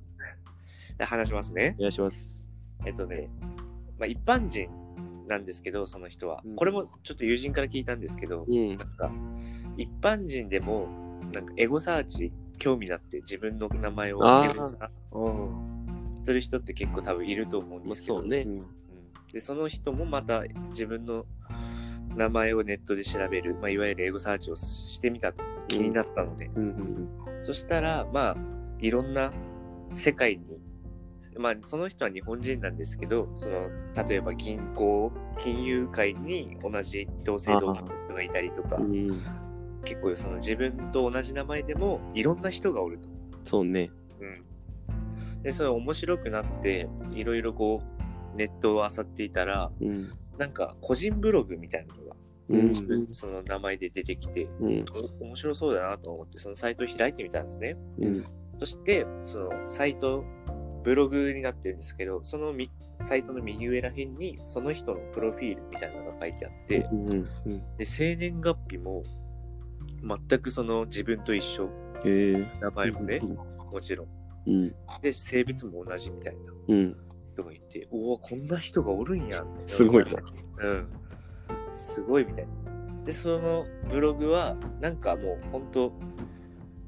[0.98, 1.76] で話しますね。
[1.78, 2.46] お願いします。
[2.86, 3.30] えっとね、
[3.98, 4.70] まあ、一般人
[5.28, 6.56] なんですけど、その人はうん。
[6.56, 8.74] これもちょっと友人から聞いたんですけど、うん。
[8.74, 9.12] なんか、
[9.78, 10.88] 一般人でも、
[11.32, 15.71] なんかエゴサーチ、興味だって自分の名前をあーエゴサうん。
[16.24, 18.82] する人って結構多分いると思うんですけど、ねうんうん
[19.32, 21.26] で、その人もまた自分の
[22.16, 27.10] 名前をネットで調べる、まあ、いわゆるエゴサーチをしてみたと気になったので、うんうん
[27.44, 28.38] そしたら、まあ、
[28.80, 29.32] いろんな
[29.92, 30.60] 世界に、
[31.40, 33.68] まあ、その人は日本人なんですけど、その、
[34.08, 39.24] 例えば銀行、金融界に同じ同姓同期の人がいたりとかう、ん。
[39.84, 43.10] 結構その自分と同じ名前でもいろんな人がおると。
[43.44, 43.90] そうね。
[44.20, 44.36] うん。
[45.44, 47.82] で、それ面白くなって、いろいろこ
[48.34, 50.12] う、ネットを漁っていたら、うん。
[50.38, 52.16] なんか個人ブログみたいなのが、
[52.50, 54.86] うんその名前で出てきて、うん。
[55.22, 57.78] お面白そうだなと思って、そのサイトを開いてみたんですね。
[58.00, 58.26] うん。
[58.60, 60.24] そして、そのサイト、
[60.84, 67.24] ブログになってるんですけど、そのみサイトの右上ら辺に、その人のプロフィールみたいなのが書いてあって、うん。
[67.78, 69.04] で、生年月日も、
[70.04, 71.70] 全くその自分と一緒。
[72.04, 72.52] へえ。
[72.60, 73.22] 名前もね、
[73.72, 74.21] もちろん。
[74.48, 74.76] うん。
[75.02, 76.98] で、性別も同じみたいなうん。
[77.34, 79.64] 人がいて、おお、こんな人がおるんやって。
[79.64, 80.12] すごいな。
[80.64, 80.88] うん。
[81.74, 83.04] すごいみたいな。
[83.06, 85.94] で、そのブログは、なんかもう本当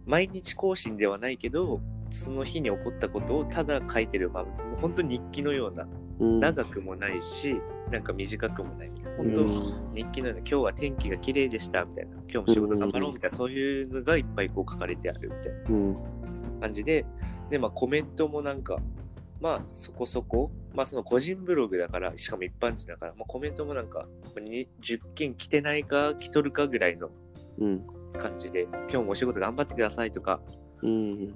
[0.06, 5.88] 毎日更新ではないけど、その日に起こったことをただ書いてる、まあ、もう本当日記のような、
[6.20, 6.40] うん。
[6.40, 7.56] 長くもないし、
[7.92, 9.18] なんか短くもないみたいな。
[9.18, 15.60] 本当、うん日記のような、今日は天気が綺麗でしたみたいな、今日も仕事頑張ろうみたいな、そういうのがいっぱいこう書かれてあるみたいな。
[15.70, 15.98] うん。
[16.62, 17.06] 感じで、
[17.54, 18.80] で、まあコメントもなんか、
[19.40, 24.08] まあそこそこ、まあその個人ブログだから、しかも一般人だから、まあコメントもなんか、
[24.42, 27.12] に10件来てないか来とるかぐらいの
[27.60, 27.86] うん。
[28.18, 30.42] 感じで、今日もお仕事頑張ってくださいとか、
[30.82, 31.16] うん。
[31.26, 31.36] 今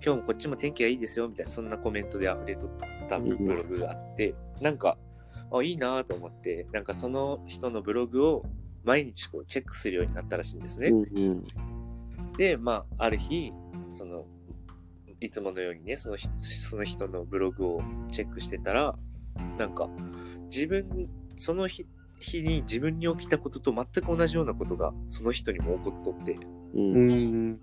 [0.00, 2.70] 日もこっちも天気がいいですよみたいな、そんなコメントで溢れとっ
[3.08, 4.98] たブログがあって、なんか、
[5.52, 8.42] あ、いいなと思って、なんかその人のブログを
[8.82, 10.88] 毎日こうチェックするようになったらしいんですね。
[10.88, 11.44] うん。
[12.36, 13.52] で、まあ、ある日、
[13.88, 14.26] その、
[15.20, 18.96] いつものようにね、その人その人のブログをチェックしてたら、
[19.58, 19.88] なんか、
[20.50, 21.86] 自分、その日
[22.20, 26.36] 日に自分に起きたことと全く同じようなことが、その人にも起こっとって、
[26.74, 27.58] うん。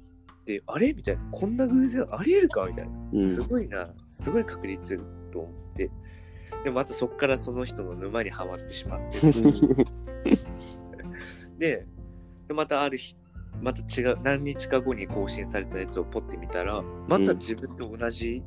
[0.45, 0.93] で、あれ？
[0.93, 2.65] みたいな、こんな偶然ありえるか？
[2.65, 2.93] みたいな。
[3.13, 3.33] うん。
[3.33, 4.97] すごいな、すごい確率
[5.31, 5.91] と思って。
[6.63, 9.19] でもまたそこからその人の沼にはまってしまって、
[11.57, 11.85] で、
[12.47, 13.15] でまたある日、
[13.61, 18.43] また違う、何日か後に更新されたやつをポッて見たら、また自分と同じ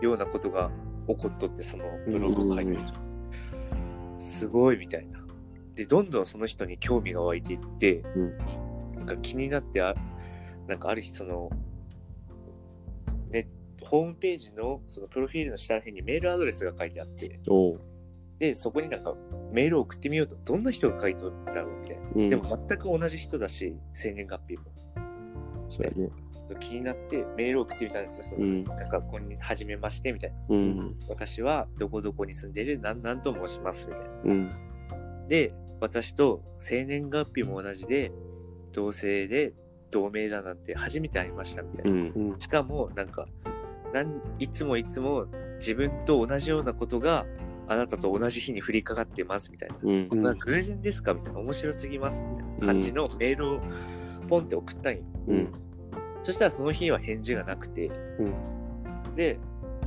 [0.00, 0.70] ようなことが
[1.06, 2.78] 起こっとって、そのブログを書いてる。
[4.18, 5.20] すごいみたいな。
[5.74, 8.38] で、どんどんその人に興味が湧いていって、うん
[8.98, 9.94] なんか気になってあ、
[10.66, 11.50] なんかある日その、
[13.30, 13.48] ね、
[13.82, 17.40] ホームページのそのプロフィールの下ら辺にメールアドレスが書いてあって。
[18.38, 19.14] で、そこになんか
[19.52, 22.02] メールを送ってみようと、どんな人が書いとるんだろうみたいな。
[22.14, 22.28] うん。
[22.28, 24.62] でも全く同じ人だし、生年月日も。
[25.68, 26.10] そうやね。
[26.60, 28.24] 気になってメールを送ってみたんですよ。
[28.24, 28.64] そのうん。
[28.64, 30.36] なんか、こんに、はじめまして、みたいな。
[30.48, 30.96] うん。
[31.08, 34.12] 私はどこどこに住んでいるなんなんと申します、みたいな。
[34.24, 34.48] うん。
[35.28, 38.12] で、私と生年月日も同じで、
[38.72, 39.52] 同性で
[39.90, 42.02] 同名だなんて初めて会いました、みたいうな。
[42.02, 42.12] ん。
[42.32, 42.40] うん。
[42.40, 43.26] しかも、なんか、
[43.92, 45.26] なんいつもいつも
[45.58, 47.26] 自分と同じようなことが
[47.68, 49.76] あなたと同じ日に降りかかってますみたいな。
[49.82, 50.08] うん。
[50.10, 51.14] うんまあ偶然ですか？
[51.14, 51.38] みたいな。
[51.40, 53.60] 面白すぎますみたいな感じのメールを
[54.28, 55.02] ポンって送ったんよ。
[55.28, 55.52] うん。
[56.22, 57.86] そしたらその日は返事がなくて、
[58.18, 58.34] うん
[59.14, 59.38] で、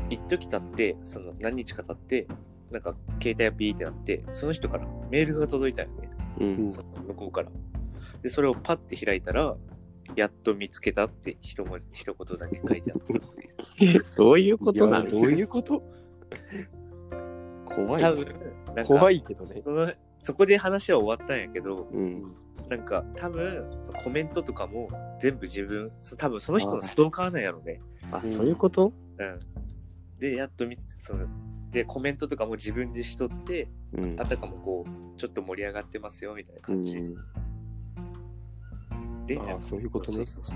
[0.09, 2.27] 一時経って、その何日か経って、
[2.71, 6.09] なんか携帯がビーってなって、その人からメールが届いたよね。
[6.39, 6.71] うん。
[6.71, 7.49] その向こうから。
[8.21, 9.55] で、それをパッて開いたら、
[10.15, 14.01] やっと見つけたって一文字一言だけ書いてあったっていう。
[14.17, 15.81] どういうことなのどういうこと？
[17.75, 18.01] 怖い。
[18.01, 18.25] 多分、
[18.67, 19.61] なんか怖いけどね。
[19.63, 22.23] そのそこで話は終わったんやけど、うん。
[22.69, 24.87] なんか多分そのコメントとかも
[25.19, 27.81] 全部自分、そ多分その人のストーカーなんやろね。
[28.11, 28.93] あ、そういうこと？
[29.17, 29.39] うん。
[30.19, 31.25] で、やっと見つその、
[31.71, 34.25] で、コメントとかも自分でしとって、うんあ。
[34.25, 37.15] たかもこう、ちょっと盛り上がってますよみたいなう感じん。
[39.25, 40.55] で、あやっそういうことねそうそう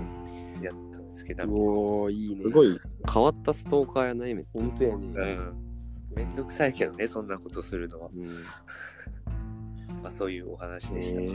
[0.60, 1.44] うやっと見つけた。
[1.44, 2.42] うおおいいね。
[2.42, 2.80] すごい
[3.12, 4.62] 変わったストーカーやないめっちゃ。
[4.62, 5.34] 本当やね。
[5.34, 5.65] ん。
[6.16, 8.10] めんどくさいけどね、そんなことするのは。
[8.14, 8.24] うん。
[10.02, 11.20] まあそういうお話へでした。
[11.20, 11.26] え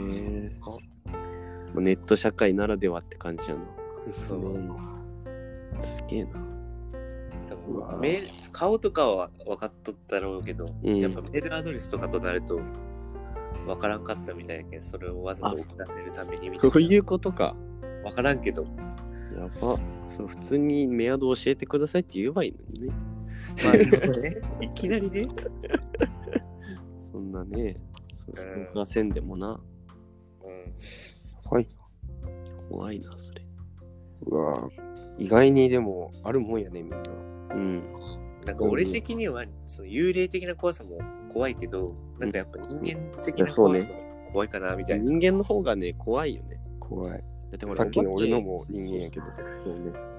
[1.80, 3.62] ネット社会ならではって感じやな。
[3.80, 4.56] そう。
[5.80, 6.30] すげえな。
[8.00, 12.60] メール顔とかは分かっとったろうけど、うんやっぱメールアドレスとかとなると
[13.66, 17.54] 分からんかったみたいやけんそれをわざと送らせるためにみたいそういうことか。
[18.02, 18.64] な分からんけど
[19.36, 19.78] やば。
[20.16, 22.94] そう普通にメアド教えてくださいって言えばいいのにね。
[23.64, 23.72] まあ
[24.18, 25.28] ね いきなりね
[27.12, 27.76] そんなね、
[28.26, 29.60] そうストーカーせんでもな。
[30.44, 30.72] うん
[31.50, 31.68] はい。
[32.70, 33.42] 怖いな、それ。
[34.26, 34.68] うわ
[35.18, 36.98] 意外にでもあるもんやね、みんな。
[37.50, 37.82] うん。
[38.46, 40.98] なんか俺的にはその幽霊的な怖さも
[41.32, 43.90] 怖いけどなんかやっぱ人間的な怖さも
[44.32, 46.58] 怖いかなみたいな、人間の方がね、怖いよね。
[46.80, 47.10] 怖い。
[47.12, 47.18] だ
[47.56, 49.26] ってほらさっきの俺のも人間やけど。
[49.26, 49.32] け
[49.64, 50.11] そうね。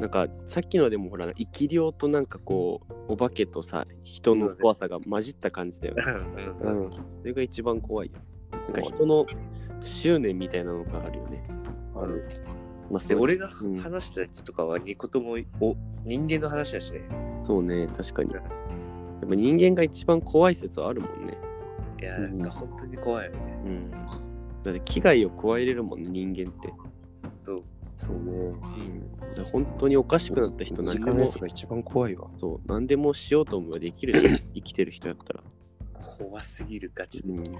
[0.00, 6.02] なんかさっきのでもほら生き量となんかこうお化けとさ人の怖さが混じった感じだよね。
[6.60, 6.92] うん。
[6.92, 8.18] それが一番怖いよ。
[8.52, 9.26] なんか人の
[9.82, 11.48] 執念みたいなのがあるよね。
[11.94, 12.24] ある。
[12.90, 17.00] まあ、俺がうん話したやつとかはニコともお人間の話だしね
[17.44, 18.32] そうね、確かに。
[18.32, 18.42] やっ
[19.28, 21.36] ぱ人間が一番怖い説はあるもんね。
[22.00, 23.90] いやうんなんか本当に怖いよねうん。
[23.90, 26.72] だって危害を加えれるもんね、人間って。
[27.96, 28.22] そうね。
[29.36, 29.44] うん。
[29.52, 32.28] 本当におかしくなった人身何でもが一番怖いわ。
[32.38, 34.40] そう、何でもしようと思えばできる。
[34.54, 35.42] 生きてる人やったら。
[36.18, 37.52] 怖すぎるガチで、うん。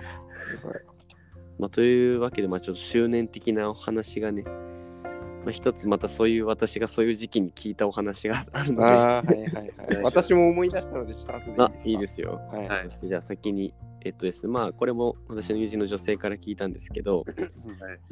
[1.59, 9.73] まあ、というわけで、まあ、ちょっと執念的なお話がね、まあ、一つまたそういう私がそういう時期に聞いたお話があるので、ああ、はいはいはい。
[10.05, 11.73] 私も思い出したので、ちょっと後でいいですか？
[11.75, 12.41] あいいですよ。
[12.53, 12.69] はい。
[12.69, 13.73] はいじゃあ先に、
[14.07, 17.27] えっとですね、まあこれも私の友人の女性から聞いたんですけど、はい。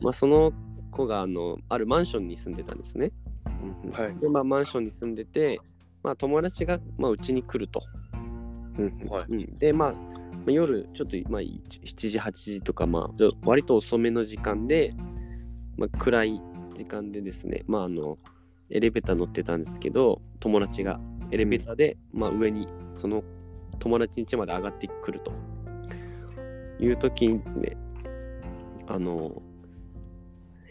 [0.02, 0.52] まあその
[0.90, 3.12] 子があのあるマンションに住んでたんですね。
[3.85, 4.16] うんはい。
[4.18, 5.57] で、まあマンションに住んでて、
[6.02, 7.80] まあ友達がまあうちに来ると。
[8.76, 9.24] うんはい。
[9.28, 9.98] うん、で、まあ、ま
[10.48, 14.94] あ夜ちょっとまあ7時、8時とか、まあ割と遅めの時間で、
[15.76, 16.42] まあ暗い
[16.76, 18.18] 時間でですね、まああの、
[18.68, 20.98] エレベーター乗ってたんですけど、友達が
[21.30, 23.22] エレベーターで、まあ上にその
[23.78, 25.33] 友達ん家まで上がってくると
[26.80, 27.76] いう時にね、
[28.87, 29.42] あの、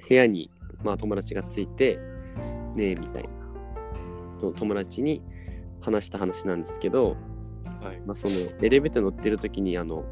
[0.08, 0.52] 部屋に、
[0.84, 1.98] まあ、友達がついて、
[2.76, 5.22] ねえみたいな、友達に
[5.82, 7.16] 話した話なんですけど、
[7.84, 8.00] はい。
[8.06, 10.06] まあ、そのエレベーター乗ってる時にあの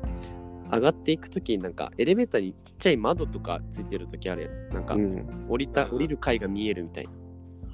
[0.71, 4.69] 上がっていく時になんかエレベーターにちっちゃい窓とかついてる時あるやん。
[4.69, 5.45] なんかうん。
[5.49, 7.07] 降りた降りる階が見えるみたい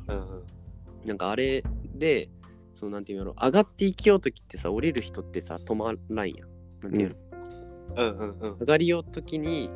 [0.08, 0.16] な。
[0.16, 0.44] うんうん。
[1.06, 1.64] なんかあれ
[1.96, 2.30] で
[2.76, 3.36] そのなんていうんやろ。
[3.42, 6.50] 上がっていきよう時ってさ降りる人ってさ止まらんやん。
[6.84, 7.16] なんていうの、
[7.96, 9.70] うんうんうん上がりよう時に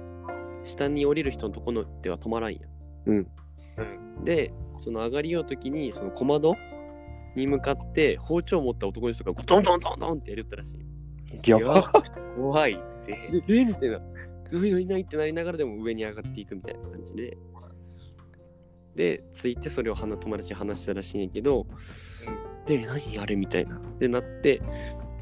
[0.66, 2.60] 下に降りる人のところでは止まらんや
[3.06, 3.16] うん。
[3.16, 6.56] うんんでその上がりよう時にその小窓
[7.36, 11.92] に向かって包丁を持った男の人がドンドンドンドンってやりよったらしいやば。
[12.36, 14.00] 怖いってで、えみたいな。
[14.52, 17.38] 上にいないってなりながらでも上に上がっていくみたいな感じで。
[18.96, 21.66] で、ついてそれを花友達に話したらしいんやけど、
[22.68, 23.82] で、何あれみたいな。
[24.00, 24.62] で、なって、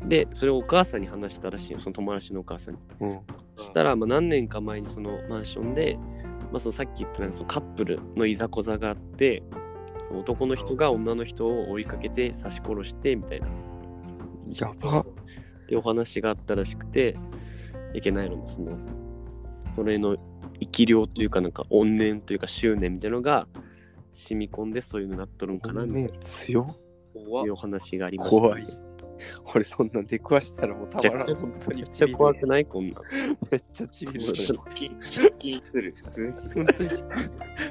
[0.07, 2.79] で、それをお母さんに話したらしいよ、その友達のお母さんに。
[3.01, 3.19] うん。
[3.57, 5.97] そしたら、まあ、何年か前にそのマンションで、
[6.51, 9.43] まあ、そのさっき言ったなんかそのカップルのいざこざがあって、
[10.07, 13.47] その男の人が女の人を追いかけて刺し殺してみたいな。
[14.47, 15.01] やば。
[15.01, 15.05] っ
[15.67, 17.15] てお話があったらしくて、
[17.93, 18.77] いけないのもその、
[19.75, 20.17] それの
[20.59, 23.47] 生き量というか、なんか怨念というか執念みたいなのが
[24.15, 26.65] 染み込んでそういうのになっとるんかな、みたいね、強っ
[27.45, 28.88] いうお話がありました、怖い。
[29.53, 31.27] 俺そんなん出くわしたらもうたまらん。
[31.73, 32.65] めっちゃ怖くない？
[32.65, 33.03] こんなん。
[33.51, 34.19] めっちゃちびる。
[34.19, 36.34] ショッキショッキする普通に。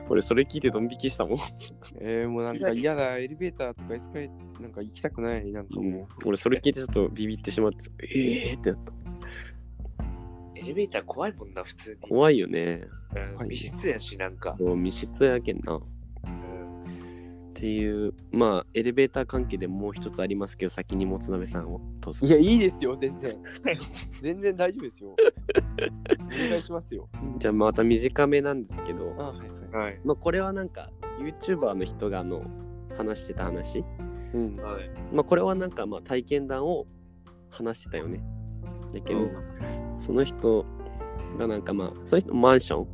[0.09, 1.39] 俺それ聞いてドン引きしたもん。
[2.01, 8.93] えー、もうなんか嫌だ、エレベーターとかエスカレーターなんか行きたくない、なんかも俺それ聞いてちょっとビビってしまって、ええーってなった。
[10.57, 12.83] エレベーター怖いもんな普通に怖いよね。
[13.15, 14.57] うんはい密室やし、なんか。
[14.59, 15.81] もう密室やけんな。
[17.59, 22.31] っうんていう、まあ、エレベーター関係でもう一つありますけど、先にもつなべさんをどうぞい。
[22.31, 23.37] や、いいですよ、全然。
[24.21, 25.17] 全然大丈夫ですよ。
[26.45, 27.09] お願いしますよ。
[27.39, 29.85] じゃあ、また短めなんですけど、あ、はいはい。
[29.87, 30.01] はい。
[30.05, 32.43] まあ、これはなんか、YouTuber の人があの
[32.97, 33.85] 話してた話。
[34.35, 34.57] うん。
[34.57, 34.91] はい。
[35.13, 36.87] まあ、これはなんか、まあ、体験談を
[37.51, 38.23] 話してたよね。
[38.95, 39.33] だけど、うん
[40.01, 40.65] その人
[41.39, 42.87] がなんかまあ、その人のマンショ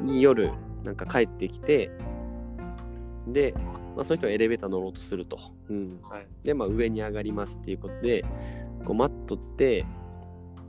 [0.00, 0.52] ンに夜、
[0.84, 1.90] なんか帰ってきて、
[3.28, 3.54] で、
[3.96, 5.38] まあ、その人がエレベーター乗ろうとすると。
[5.68, 6.00] うん。
[6.02, 6.26] はい。
[6.42, 8.24] で、まあ、上に上がりますっていうことで、
[8.84, 9.86] こう待っとって、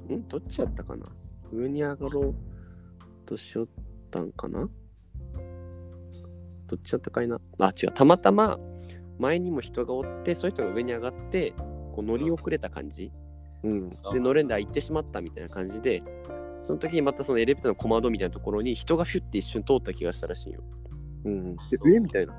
[0.10, 0.28] ん？
[0.28, 1.06] どっちやったかな？
[1.52, 2.36] 上に上がろう
[3.26, 3.68] としよっ
[4.10, 4.70] たんかな？
[6.68, 7.40] どっちやったかいな？
[7.60, 7.92] あ、違う。
[7.94, 8.58] たまたま
[9.20, 11.54] 前にも人がおって、そういう人が上に上がって、
[11.94, 13.12] こう乗り遅れた感じ。
[13.64, 13.90] うん。
[13.90, 16.04] で、乗れんで、あ、行ってしまったみたいな感じで、
[16.62, 20.64] その時にまたそのエレベーターの小窓みたいなところに人がフュッて一瞬通った気がしたらしいよ。
[21.26, 21.56] うん。
[21.56, 21.62] で、
[21.96, 22.34] えみたいな。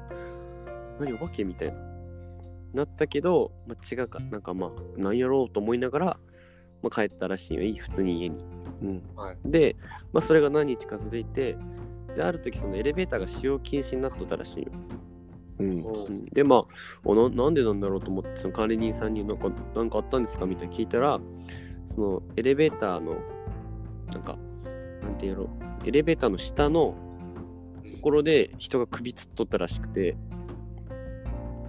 [0.98, 1.74] 何お化けみたいな。
[2.72, 4.20] なったけど、まあ、違うか。
[4.20, 6.06] なんかまあ、何やろうと思いながら、
[6.82, 7.76] まあ、帰ったらしいよ。
[7.78, 8.44] 普通に家に。
[8.82, 9.50] うん。
[9.50, 9.76] で、
[10.12, 11.56] まあ、それが何日か続いて、
[12.14, 14.72] で、ある時そのエレベーターが使用禁止になっとったらしいよ。
[15.58, 16.24] うん。
[16.26, 16.66] で、ま
[17.04, 21.20] あな、なんでなんだろうと思って、その管理人さんになんか、なんかあったんですかみたいな聞いたら、
[21.86, 23.16] そのエレベーターの、
[24.12, 24.38] なんか、
[25.02, 25.48] なんていうの、
[25.84, 26.94] エレベーターの下の
[28.10, 30.16] ろで人が首つっとったらしくて、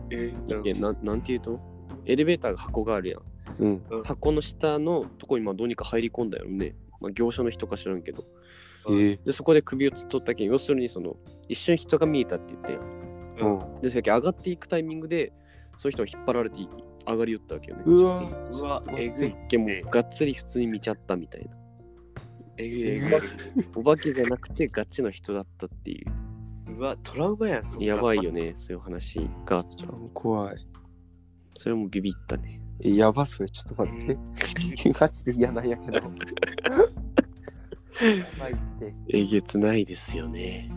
[0.10, 1.60] えいやななんていうと？
[2.06, 3.22] エレベーターが箱があるやん。
[3.60, 3.84] うん。
[3.90, 6.76] うん箱の下のとこにまあどうにか入り込んだよね。
[7.00, 8.24] まあ、業者の人か知らんけど。
[8.90, 9.20] ええ。
[9.26, 12.82] で、そこで首をつっとったけん、要するにその、一瞬人が見えたって言ったやん。
[13.76, 13.82] うん。
[13.82, 15.32] で、そやけん上がっていくタイミングで、
[15.78, 16.58] そういう人が引っ張られて
[17.06, 17.84] 上がり寄ったわけよね。
[17.86, 18.24] うわ。
[18.52, 19.36] うわ、えぐい。
[19.50, 21.57] けんもうがっつり普通に見ちゃったみたいな。
[22.58, 23.12] えぐいえぐい。
[23.76, 26.12] お化けじゃなくてガチの人だったっていう。
[26.78, 28.32] うわ、トラウマやん、そんなやばいよ。
[28.32, 29.88] ね、そういう話があった。
[30.14, 30.68] 怖い。
[31.56, 32.62] それもビビったね。
[32.84, 34.18] え、やばそれ、ちょっと待って。
[34.92, 35.94] ガチで嫌なんやけど。
[35.98, 36.02] や
[38.40, 38.94] ばいって。
[39.10, 40.72] えげつないですよね。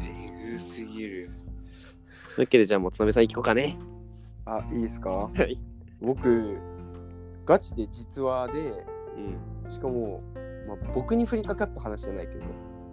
[0.00, 1.28] えぐすぎる。
[1.28, 3.76] というわけで、じゃあもうつなべさん行こうかね。
[4.46, 5.10] あ、いいですか？
[5.10, 5.58] はい。
[6.00, 6.56] 僕、
[7.44, 8.72] ガチで実話で、
[9.16, 9.70] うん。
[9.70, 10.22] しかも、
[10.66, 12.44] まあ、僕に降りかかった話じゃないけど、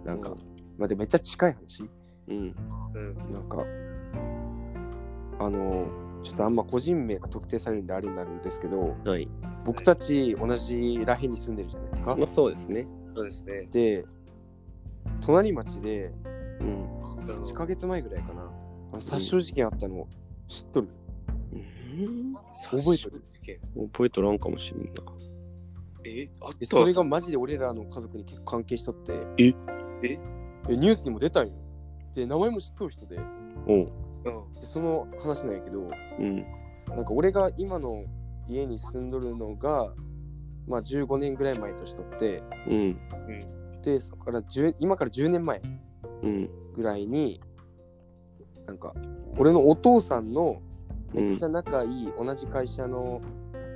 [0.04, 0.34] なんか、
[0.78, 1.88] まあ、でめっちゃ近い話。
[2.28, 2.54] うん。
[2.94, 3.32] うん。
[3.32, 3.64] なんか、
[5.38, 5.86] あの、
[6.22, 9.28] ちょっとあんま個人名が特定されるんであれになるんですけど、はい。
[9.64, 12.24] 僕たち同じらへんに住んでるじゃないですかま。
[12.24, 12.86] あそうですね。
[13.14, 13.68] そうですね。
[13.70, 14.04] で、
[15.20, 16.12] 隣町で
[16.60, 17.02] うん。
[17.26, 18.50] 1ヶ月前ぐらいかな、
[18.92, 20.08] あの殺傷事件あったの
[20.48, 20.88] 知っとる？
[21.52, 23.22] うん覚えてる？
[23.28, 23.58] 事件
[23.90, 24.90] 覚えとらんかもしれんな。
[26.04, 26.58] えあった？
[26.58, 29.54] でそれがマジで俺らの家族に結構関係しとって、え？
[30.02, 30.18] え？
[30.68, 31.54] えニュースにも出たんよ。
[32.14, 33.22] で、名前も知っとる人で、で。
[34.62, 36.44] その話なんやけど、うん。
[36.88, 38.04] なんか俺が今の
[38.46, 39.92] 家に住んどるのが、
[40.68, 42.96] まあ15年ぐらい前としとって、うん。
[43.84, 45.60] で、そこから10今から10年前
[46.22, 46.50] うん。
[46.74, 47.40] ぐらいに、
[48.66, 48.94] なんか、
[49.36, 50.60] 俺のお父さんの
[51.12, 53.20] めっちゃ仲いい同じ会社の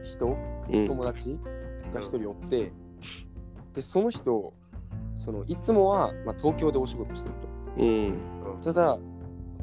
[0.05, 0.37] 人、
[0.71, 0.85] うん。
[0.87, 1.37] 友達
[1.97, 2.73] が一人おって、
[3.75, 4.53] で、その人、
[5.17, 7.35] そのいつもは、まあ、東京でお仕事してる
[7.79, 8.19] うん。
[8.63, 8.65] と。
[8.65, 8.99] ただ、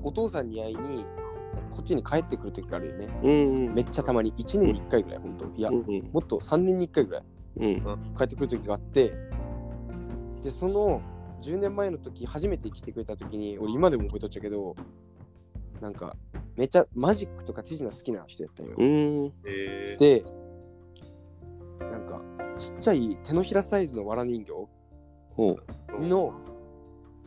[0.04, 1.06] お父さんに会いに、
[1.72, 3.08] こっちに帰ってくる時があるよね。
[3.24, 3.28] う
[3.72, 3.74] ん。
[3.74, 6.10] めっちゃたまに、1年に1回ぐらい、本当いや、うん。
[6.12, 7.24] もっと3年に1回ぐらい
[7.58, 8.13] うん。
[8.15, 9.13] 帰ってくる時があって、
[10.43, 11.02] で、その
[11.41, 14.76] 10年前の時、初めて来てくれた時に、俺今でも覚えとっちゃうけど、
[15.82, 16.15] なんか、
[16.56, 18.76] めっちゃマジックとか手品好きな人やったんよ。
[18.78, 19.34] うん。
[19.46, 20.24] えー、で、
[21.91, 22.22] なんか、
[22.58, 24.52] ちっちゃい手のひらサイズの藁人形
[25.36, 25.58] ほ
[26.00, 26.08] う。
[26.08, 26.34] の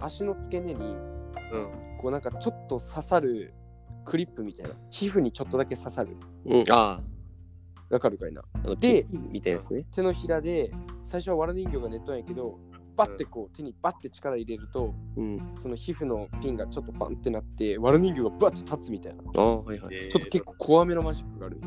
[0.01, 1.97] 足の付け根に、うん。
[1.99, 3.55] こうなんかちょっと刺さる
[4.05, 6.17] クリップみたいな、皮膚にちょっとだけ刺さる。
[6.45, 6.65] うん。
[6.71, 7.01] あ
[7.89, 8.43] わかるかいな。
[8.81, 9.85] でピンみたいなやつね。
[9.93, 10.73] 手のひらで、
[11.05, 12.59] 最初は藁人形がネットなんやけど、
[12.97, 15.55] バッてこう手にバッて力入れると、うん。
[15.59, 19.23] その皮膚のピンがちょっとパンってなって、藁人形がバッて立つみたいな。
[19.37, 19.95] ああ、はいはい。
[19.95, 21.61] えーちょっと結構怖めのマジックがある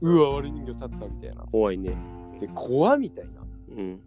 [0.00, 0.10] う。
[0.10, 1.44] うわ、藁人形立ったみたいな。
[1.50, 1.96] 怖いね。
[2.40, 3.42] で、怖みたいな。
[3.76, 4.00] うん。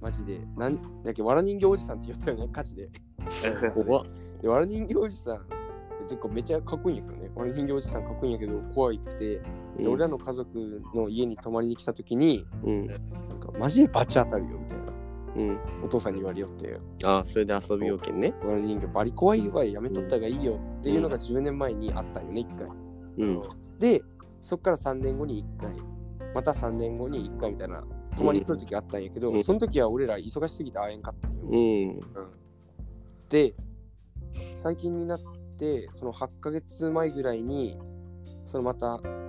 [0.00, 0.40] マジで。
[0.56, 0.74] なん
[1.04, 2.90] だっけ、藁人形おじさんって言ったよね、価値で。
[3.84, 4.06] 怖っ。
[4.42, 5.46] で、藁人形おじさん、
[6.08, 7.30] 結構めっちゃかっこいいんやけどね。
[7.34, 9.40] 藁人形おじさんかっこいいんやけど、怖いくて、
[9.78, 12.86] で俺らの家族の家に泊まりに来た時に、うん。
[12.86, 12.98] なん
[13.40, 14.87] かマジでバチ当たるよみたいな。
[15.38, 15.58] うん。
[15.84, 18.34] お父さんに言われよって、ああ、それで遊びようけんね。
[18.42, 21.00] 藁人形バリ怖いわい、やめとった方がいいよっていう。
[21.00, 22.68] のが10年前にあったんよね、1回。
[23.18, 23.24] う。
[23.24, 23.40] ん。
[23.78, 24.02] で、
[24.42, 25.72] そっから3年後に1回、
[26.34, 27.84] また3年後に1回みたいな、
[28.16, 29.36] 泊まりに来る時あったんやけど、う。
[29.38, 31.38] んその時は俺ら忙しすぎて会えんかったんよ。
[31.44, 31.56] う。
[31.56, 32.00] ん。
[33.28, 33.54] で、
[34.62, 35.20] 最近になっ
[35.58, 37.78] て、その8ヶ月前ぐらいに、
[38.46, 38.86] そのまた、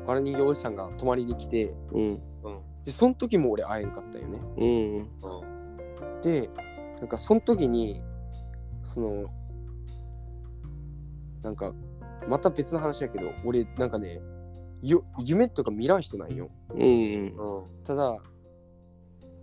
[0.07, 1.99] わら人形おじさんが泊まりに来て、う。
[1.99, 2.01] ん。
[2.01, 2.05] う。
[2.13, 2.19] ん。
[2.85, 4.39] で、その時も俺会えんかったよね。
[4.57, 4.65] う。
[4.65, 4.97] ん。
[4.97, 5.01] う。
[5.01, 5.07] ん。
[6.21, 6.49] で、
[6.99, 8.01] なんかその時に、
[8.83, 9.25] その、
[11.41, 11.73] なんか、
[12.27, 14.21] また別の話やけど、俺、なんかね、
[14.81, 16.49] よ夢とか見らん人なんよ。
[16.73, 16.81] うん。
[16.81, 17.33] うん。
[17.83, 18.21] ただ、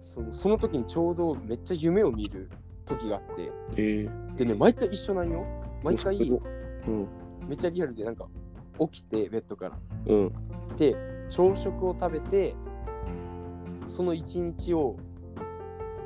[0.00, 2.50] そのその時にちょうどめっちゃ夢を見る
[2.84, 4.36] 時があって、ええ。
[4.36, 5.44] でね、毎回一緒なんよ。
[5.82, 7.08] 毎回、うん。
[7.48, 8.26] めっちゃリアルで、なんか、
[8.78, 9.78] 起きて、ベッドから。
[10.06, 10.32] うん。
[10.76, 10.96] で、
[11.28, 12.54] 朝食を食べて、
[13.86, 14.96] その一日を、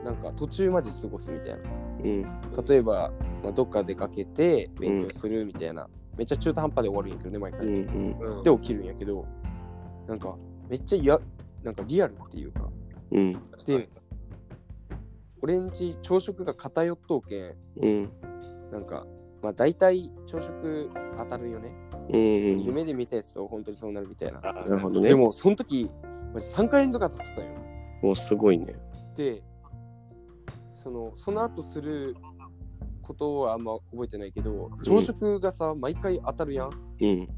[0.05, 1.57] なんか途中まで過ごすみたいな。
[2.05, 2.65] うん。
[2.67, 7.67] 例えば、まあ、どっか出かけて勉強するみたいな、めっちゃ中途半端で終わるんやけどね、毎回。
[7.67, 7.75] うん。
[8.21, 8.39] うん。
[8.39, 8.43] うん。
[8.43, 9.27] で、起きるんやけど、
[10.07, 10.37] なんか、
[10.69, 11.19] めっちゃ嫌、
[11.63, 12.69] なんかリアルっていうか。
[13.11, 13.33] うん。
[13.67, 13.89] で、
[15.43, 18.11] 俺んち朝食が偏っとうけん、うん。
[18.71, 19.07] なんか、
[19.43, 21.73] まあ大体朝食当たるよね。
[22.11, 22.63] うん。
[22.63, 24.41] 夢で見たやつと本当にそうなるみたいな。
[24.43, 25.91] あなるほどねでも、その時、
[26.35, 27.51] マジ3回連続当たってたんよ。
[28.03, 28.75] もうすごいね。
[29.17, 29.43] で、
[30.83, 32.17] その、その後する
[33.03, 36.71] ことはあんま覚えてないけど、朝食がさ、毎回当たるやん。
[37.01, 37.29] うん。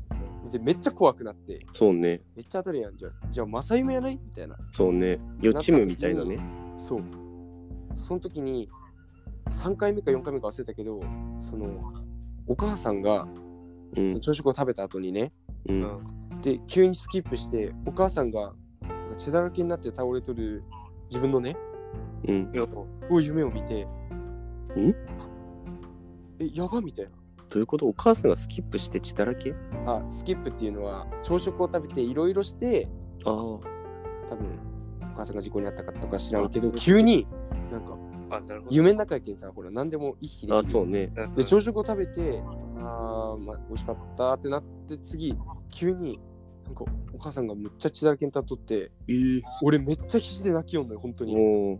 [0.51, 2.20] で、めっちゃ怖くなって、そうね。
[2.36, 2.97] めっちゃ当たるやん。
[2.97, 4.20] じゃあ、じゃあ、正夢やない？
[4.24, 4.57] みたいな。
[4.70, 5.18] そうね。
[5.40, 6.38] 予知夢みたいなね。
[6.78, 7.03] そう。
[7.97, 8.68] その時に、
[9.51, 11.01] 3回目か4回目か忘れたけど、
[11.40, 11.66] その、
[12.47, 13.26] お母さんが、
[13.97, 14.09] うん。
[14.09, 15.32] その朝食を食べた後にね、
[15.68, 15.72] う。
[15.72, 15.99] うんん。
[16.43, 20.62] で、急にスキップして、お母さんがなんか血だらけになって倒れとる
[21.09, 21.57] 自分のね、
[22.29, 22.51] うん。
[22.55, 24.95] いやこういう夢を見て、ん
[26.39, 27.11] え、やばみたいな。
[27.51, 27.87] どういうこと？
[27.87, 29.55] お母さんがスキップして血だらけ？
[29.87, 32.89] あ、スキップっていうのは、朝食を食べていろいろして、
[33.25, 33.35] ああ。
[33.35, 33.61] 多
[34.37, 34.59] 分、
[35.12, 37.27] お母さんが事故に遭ったかとか知らんけど、あ急に、
[37.70, 37.99] なんか、
[38.31, 38.75] あ、なるほど。
[38.75, 40.53] 夢の中やけんさ、ほら、何でも一気に。
[40.55, 41.12] あ、そうね。
[41.14, 42.43] うんで、朝食を食べて、
[42.79, 45.37] あー、まあ、美味しかったってなって、次、
[45.70, 46.18] 急に、
[46.64, 49.42] なんか、お母さんがむっちゃ血だらけに立っとって、ええ。
[49.62, 51.36] 俺めっちゃ必死で泣きよんのよ、本当に。
[51.36, 51.72] お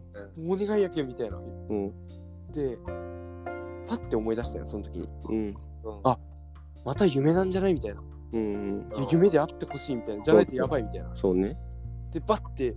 [0.49, 1.39] お願いやけんみたいな。
[1.39, 1.93] うん。
[2.53, 2.79] で、
[3.87, 5.09] パッて思い出したよ、その時に。
[5.29, 5.37] うん。
[5.37, 5.57] うん
[6.05, 6.19] あ
[6.85, 8.03] また夢なんじゃないみたいな。
[8.33, 8.91] うん。
[8.97, 10.25] いや夢であってほしいみたいな。
[10.25, 11.15] じゃないとやばいみたいな。
[11.15, 11.57] そうね。
[12.13, 12.75] で、バッて、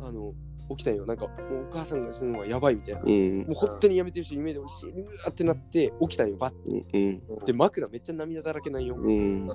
[0.00, 0.34] あの、
[0.70, 1.04] 起きたんよ。
[1.06, 1.32] なんか、も
[1.62, 3.00] うお母さんが死ぬのはやばいみたいな。
[3.00, 3.40] もうん。
[3.42, 4.90] う本当にやめてほしい、夢でほしい。
[4.90, 6.86] うわーってなって、起きたんよ、バッて。
[6.94, 7.44] うん。
[7.44, 8.96] で、枕めっちゃ涙だらけなんよ。
[8.96, 9.48] うん。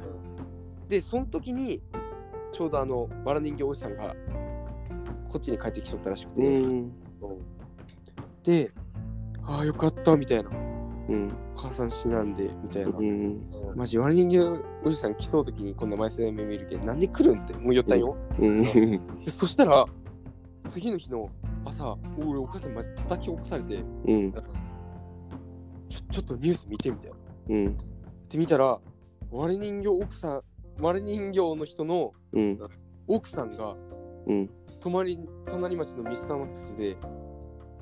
[0.92, 1.82] で、その時に、
[2.52, 4.14] ちょうどあの、バラ人形おじさんが、
[5.32, 6.92] こっちに帰ってきとったらしくて、うん。
[8.44, 8.72] で、
[9.42, 10.50] ああ、よかった、みたいな。
[10.50, 10.54] う
[11.14, 11.32] ん。
[11.56, 12.90] お母さん死なんで、みたいな。
[12.90, 13.42] うん。
[13.74, 14.40] マジ、バラ人形
[14.84, 18.18] おじさん来とう時にこんな前世夢見るけん、なんで来るんって、もう言ったんよ。
[18.38, 18.64] うん。
[18.66, 19.00] で
[19.32, 19.86] そしたら、
[20.72, 21.30] 次の日の
[21.64, 23.76] 朝、俺、お母さんマジ叩き起こされて、
[24.08, 24.34] うん。
[24.34, 24.42] ちょ
[26.12, 27.18] ちょっとニュース見てみたいな。
[27.48, 27.78] うん。
[28.28, 28.78] で、見たら、
[29.32, 30.42] 割れ人形奥さん、
[30.80, 32.60] 割れ人形の人のうん。
[33.08, 33.76] 奥さんが、
[34.28, 34.50] うん。
[34.80, 36.98] 隣隣町のミスターマックスで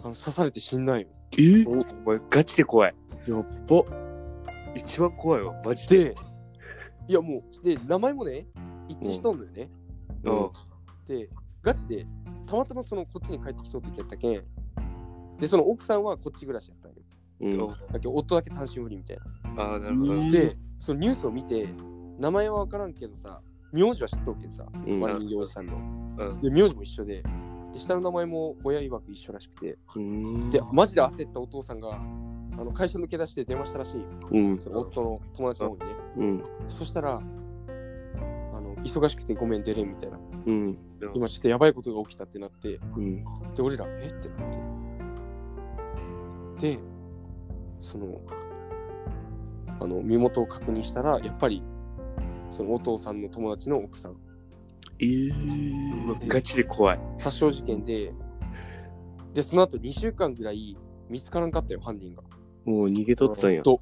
[0.03, 1.07] あの刺されて死んだんよ。
[1.37, 1.65] え？
[1.65, 1.75] おお
[2.05, 2.95] 前ガチで怖い。
[3.27, 3.83] やっば。
[4.75, 6.05] 一番怖いわ、マジで。
[6.05, 6.15] で、
[7.07, 8.45] いやもう、で、名前もね、
[8.87, 9.69] 一致しとんのよね。
[10.23, 10.51] うん。
[11.07, 11.27] で、
[11.63, 12.05] ガチで、
[12.45, 14.43] たまたまそのこっちに帰ってきとった時やったけん、
[15.39, 16.97] で、その奥さんはこっち暮らしやったんよ。
[17.41, 17.67] うん。
[17.67, 19.17] だけど夫だけ単身赴任みたい
[19.55, 19.63] な。
[19.63, 20.13] ああ、なるほど。
[20.13, 21.67] うんで、そのニュースを見て、
[22.19, 23.41] 名前は分からんけどさ、
[23.71, 25.75] 名字は知っとうけんさ、うんマリ人形おじさんの。
[25.75, 26.41] うん。
[26.41, 27.23] で、名字も一緒で、
[27.73, 30.49] で、下の名前も親曰く一緒らしくて、うん。
[30.49, 34.03] で、マジで焦ったお父さんが、あの会社抜け出して電話したらしいよ。
[34.31, 34.59] うん。
[34.59, 35.87] その夫の友達の方にね。
[36.17, 36.43] うん。
[36.67, 40.19] そしたら、あの、忙しくてごめん出れんみたいな。
[40.45, 40.77] うん。
[41.13, 43.23] 今ちょっとやばいことが起きたってなって、うん。
[43.55, 44.07] で、俺ら、え？
[44.07, 44.37] ってなっ
[46.57, 46.75] て。
[46.75, 46.79] で、
[47.79, 48.19] その、
[49.79, 51.63] あの、身元を確認したら、やっぱり、
[52.51, 54.17] そのお父さんの友達の奥さん、
[54.99, 55.29] ええ。
[55.29, 56.99] うわガチで怖い。
[57.17, 58.13] 殺傷事件で、
[59.33, 60.77] で、その後2週間ぐらい
[61.09, 62.23] 見つからんかったよ、犯人が。
[62.65, 63.63] もう逃げとったんや。
[63.63, 63.81] と。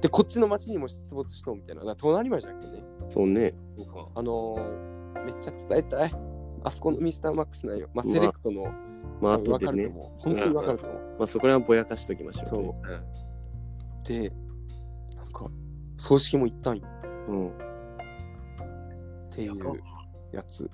[0.00, 1.96] で、こっちの町にも出没しとうみたいな。
[1.96, 2.84] 隣町だけどね。
[3.08, 3.54] そうね。
[4.14, 6.14] あのー、めっちゃ伝えたい。
[6.64, 7.88] あそこのミスターマックスなんよ。
[7.92, 8.72] まあ、まあセレクトの、
[9.20, 9.98] まあ、多分後でね分かると。
[9.98, 10.20] 思う。
[10.20, 11.02] 本当に分かると思う。
[11.18, 12.46] まあ、そこらはぼやかしときましょう。
[12.46, 12.60] そう。
[12.60, 14.02] うん。
[14.04, 14.32] で、
[15.16, 15.50] なんか、
[15.98, 16.86] 葬式も行ったんよ。
[17.28, 17.48] うん。
[17.48, 17.52] っ
[19.30, 19.56] ていう
[20.32, 20.70] やつ。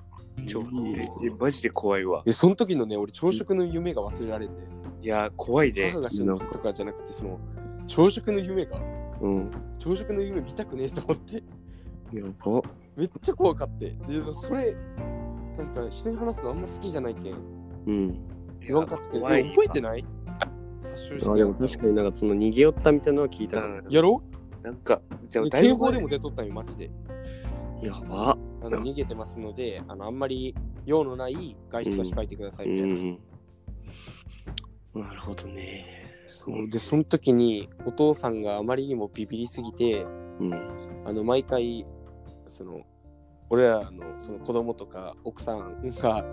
[0.47, 2.23] ちょええマジで怖いわ。
[2.25, 4.63] で、その時のね、俺、朝食の夢が忘れられんで、
[5.03, 6.01] いや、怖いね母。
[6.01, 7.41] が死ぬとかじゃなくて、その、
[7.89, 8.81] 朝食の夢が、
[9.21, 9.51] うん。
[9.81, 11.43] 朝食の夢見たくねえと思って、
[12.13, 12.63] やば。
[12.97, 13.91] めっちゃ怖かって。
[13.91, 13.97] で、
[14.33, 14.77] それ、
[15.57, 17.35] なんか、人に話すのあんま好きじゃないけん、
[17.87, 18.19] うん。
[18.61, 20.05] 言わんかったけど、怖いえ覚えてない？
[21.21, 24.21] 正あでも確かになんかその逃げ寄ったみたいなのは聞いたかうんやろ
[24.63, 26.91] なんか、じゃあ警報でも出とったんよ、マジで。
[27.83, 28.37] やば。
[28.61, 30.55] あの逃げてますので、あのあんまり
[30.85, 32.95] 用のない外出は控えてくださいうみたいな。
[32.95, 33.19] ん。
[34.95, 36.05] なるほどね。
[36.27, 40.05] そうで、その時にお父さんがあまりにもビビりすぎて、
[40.41, 40.55] うん。
[41.05, 41.87] あの毎回、
[42.49, 42.81] その、
[43.51, 46.25] 俺らのその子供とか奥さんが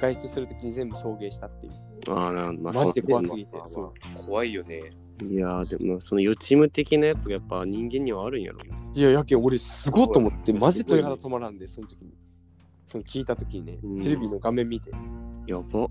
[0.00, 1.72] 外出するときに全部送迎したっていう。
[2.08, 3.58] ああ、なまあ、マジで怖すぎぎて。
[3.66, 4.90] そう怖いよね。
[5.22, 8.58] いやー、でもその予知夢的なやつがやっぱ人間にはあるんやろ。
[8.94, 12.12] いや、やけん俺すごいと思って、マジで鳥肌止まらんで、その時に。
[12.90, 14.90] その聞いた時にね、うんテレビの画面見て、
[15.46, 15.88] やば。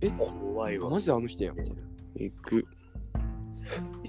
[0.00, 0.90] え、怖いわ。
[0.90, 1.76] マジであの人やんみたいな。
[2.18, 2.66] えぐ。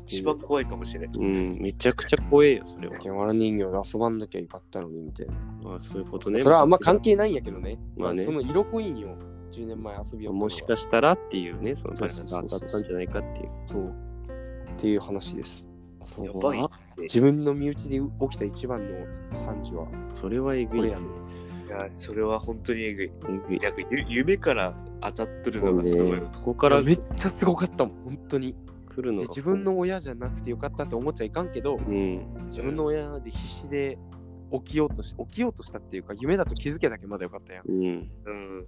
[0.05, 1.15] 一番怖いかもしれん。
[1.15, 2.99] うん、めちゃくちゃ怖えよ、それはや。
[2.99, 5.33] けんわら人形で遊ばんなきゃよかったのに、みたいな。
[5.63, 6.41] まあ、そういうことね。
[6.41, 7.79] それはあんま関係ないんやけどね。
[7.97, 9.17] まあねその色濃いんよ。
[9.51, 13.49] 10年前遊びよったのはもしかしたらっていうね、そのそう誰かが当たったんじゃないかっていう。
[13.67, 13.93] そう。
[14.71, 15.65] っていう話です。
[16.21, 16.69] やばい
[17.01, 20.79] 自分の身内で起きた一番の惨事は、それはえぐい。
[20.79, 21.05] これやね。
[21.65, 23.11] いや、それは本当にえぐい。
[23.29, 23.59] えぐい。
[23.59, 26.11] なんかゆ夢から当たってるのがすごい。
[26.11, 28.55] ね、ここからめっちゃすごかったもん、本当に。
[28.95, 32.47] 来るの自分の親じゃなくてよかったって思っちゃいかんけど、うん。
[32.49, 33.97] 自分の親で必死で
[34.51, 37.69] 起きようとし起きようとしたっていうか、夢だと気づけたけまだよかったやん。
[37.69, 38.11] うん。
[38.25, 38.67] うん。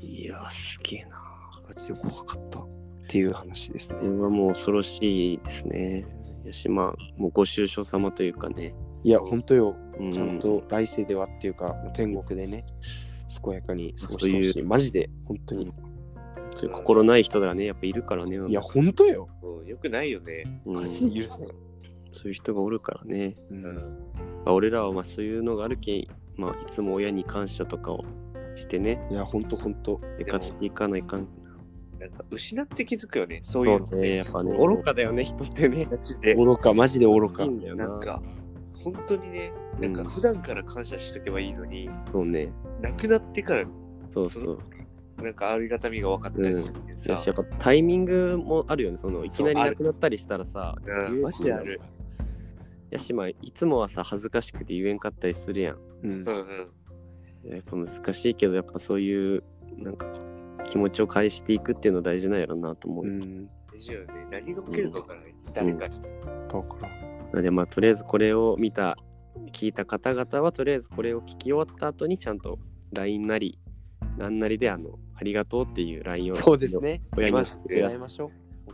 [0.00, 1.22] いやー、すげえな。
[1.68, 2.68] ガチで怖かったっ
[3.08, 3.98] ていう話ですね。
[4.00, 6.06] これはもう恐ろしいですね。
[6.46, 8.74] やし、まあ、もうご愁傷様というかね。
[9.02, 9.76] いや、本当よ。
[9.98, 12.64] うん、ちゃんと来世ではっていうか、天国でね、
[13.44, 14.62] 健やかに過ごしてほそうしい。
[14.62, 15.72] マジで、本当に。
[16.56, 18.38] そういう心ない人がね、やっぱいるからね。
[18.48, 19.28] いや、本当よ。
[19.42, 20.44] うんよくないよね。
[20.64, 20.86] うん。
[20.86, 23.34] そういう人がおるからね。
[23.50, 23.64] ううんん。
[23.74, 23.80] ま
[24.46, 28.04] あ、俺らはまあそういうのがあるけん、まあ、いつも親に感謝とかを
[28.56, 30.00] してね、いや、本当本当。
[30.18, 31.28] 生かしていかないかん。
[31.98, 33.40] なんか失って気づくよね。
[33.42, 35.86] そういうのね、やっぱね、愚かだよね、人ってね。
[35.90, 36.34] マジで。
[36.34, 37.48] 愚か、マジで愚かいい。
[37.50, 37.88] んだよな。
[37.88, 38.22] なんか、
[38.74, 42.52] 本当にね、なんかうん普段から感謝しとけばいいのに、そうね。
[42.80, 43.66] 亡くなってから、
[44.10, 44.58] そうそう。
[45.22, 48.98] なんかありがたみが分かったりするんでさやし、やっぱタイミングもあるよね。
[48.98, 51.80] そのいきなりそうある亡くなったりしたらさ、うん、マジである。
[52.90, 55.78] やし、まあ、いつもはさ、恥ずかしくて言えんかったりするやん。
[56.02, 56.26] うんうん
[57.44, 57.52] うん。
[57.52, 59.42] やっぱ難しいけど、やっぱそういう、
[59.78, 60.06] なんか、
[60.64, 63.04] 気持ちを返していくっていうの大事なんやろなと思う。
[63.04, 63.46] うん。
[63.72, 64.26] 大事よね。
[64.30, 65.34] 何が起きるか分からない。
[65.52, 66.00] 誰かに。
[66.00, 66.16] だか
[66.82, 66.88] ら。
[66.88, 68.96] なので、まあ、とりあえずこれを見た、
[69.52, 72.58] 聞いた方々は、とりあえずこれを聞き終わった後に、ちゃんと
[72.92, 73.58] LINE なり、
[74.16, 76.78] なんなりで、あの、ありがとうっていう LINE を、そうです。
[76.78, 77.02] ね。
[77.16, 78.30] 親にまず伝えましょ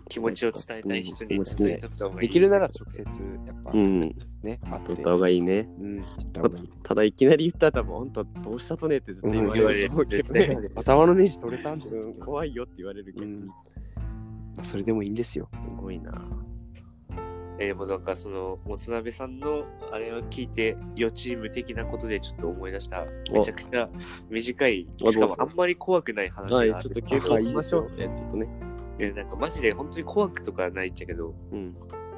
[0.09, 2.17] 気持ちを伝えたい人に伝えたった方う。
[2.17, 2.29] がいい。
[2.29, 3.03] できるなら直接、
[3.47, 4.01] やっぱ、うん、
[4.43, 5.69] ね、取った方がいいね。
[5.79, 6.43] うん、た。
[6.83, 9.91] ただ、いきなり言ったら、多分、本当どうしたとねって絶対言われる。
[10.75, 13.49] 頭のネジ取れたんですうん怖いよって言われるけど、うん
[14.63, 15.49] それでもいいんですよ。
[15.53, 16.13] すごいな。
[17.59, 23.05] えでもなんかその、もつなべさんのあれを聞いて、予チーム的なことでちょっと思い出した。
[23.33, 23.89] めちゃくちゃ
[24.31, 26.73] 短い、あしかもあんまり怖くない話がある。
[26.73, 27.91] はい、ちょっと休憩しましょう。
[27.97, 28.49] いや、ちょっとね。
[28.99, 31.75] いやなんかマジで本当に怖くとかないっちゃけど、うん。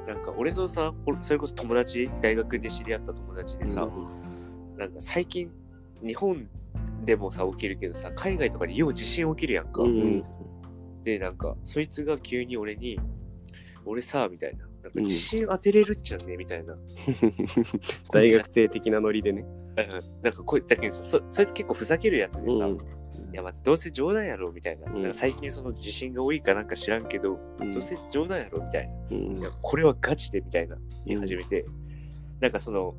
[0.07, 3.89] なんか俺のさ、ほそれこそ友達、大学で知り合った友達でさ、
[4.77, 5.51] なんか最近、
[6.03, 6.47] 日本
[7.03, 9.81] でもさ、起きるけどさ、海外とかでよう地震起きるやんか。
[9.81, 10.23] うん。
[11.03, 12.99] で、なんか、そいつが急に俺に、
[13.85, 14.65] 俺さ、みたいな。
[14.85, 16.75] なんかうん地震当てれるっちゃねみたいな。
[18.13, 19.41] 大学生的なノリでね。
[19.41, 22.77] うんなんかこいだけどさそ、そいつ結構ふざけるやつでさ、うん
[23.33, 24.89] いや待って、どうせ冗談やろみたいな。
[24.89, 28.93] うんなんか最近その地震が多いかなんか知らんけど、うんどうせ冗談やろみたいな。
[29.11, 31.65] うんいや、これはガチでみたいな言い始めて、
[32.39, 32.95] なんかその、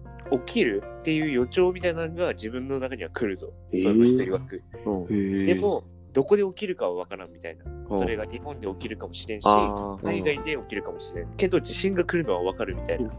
[0.46, 3.54] 起きるっていう予兆みたいなのが自分の中には来ると。
[3.72, 4.62] えーその人曰く。
[4.84, 5.84] うんでで、も、
[6.16, 7.64] どこで起きるかはわからんみたいな。
[7.70, 11.28] うんそれが日本で起きるかもしれんし、海外で起きるかもしれん。
[11.36, 13.12] けど地震が来るのはわかるみたいな。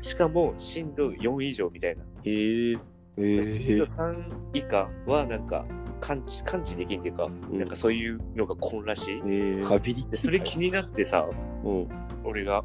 [0.00, 2.02] しかも震度4以上みたいな。
[2.24, 2.78] へえ。
[3.18, 4.24] え震度3
[4.54, 5.66] 以下はなんか
[6.00, 10.16] 感知感知できんっていうか、うんなんかそういうのが来んらしい。
[10.16, 11.28] それ気になってさ、
[11.64, 11.88] うん。
[12.24, 12.64] 俺が、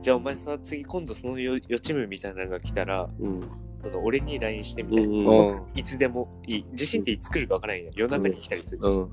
[0.00, 3.42] じゃあお前さ、次今度その予予知夢みたいなのが来たら、うん。
[3.84, 5.08] その俺に LINE してみたいな。
[5.08, 6.66] うんうんいつでもいい。
[6.74, 7.90] 地震っていつ来るかわからんやん。
[7.94, 8.82] 夜中に来たりするし。
[8.82, 9.10] うん。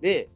[0.00, 0.28] で、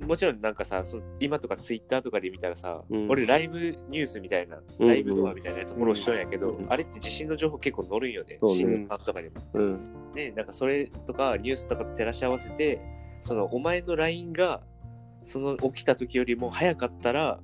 [0.00, 3.58] もちろんなんかさ、そ今とかツイッターとかで見たらさ、うん俺ライブ
[3.88, 8.38] ニュースみたいな、うんライブドアみたいなやつフォローしとんやけど、うんあれって地震の情報結構載るんよね。
[8.46, 9.42] 新聞とかでも。
[9.54, 10.12] うん。
[10.14, 12.80] で、なんかそれとかニュースとかと照らし合わせて、
[13.20, 14.62] そのお前の LINE が、
[15.22, 17.40] その起きた時よりも早かったら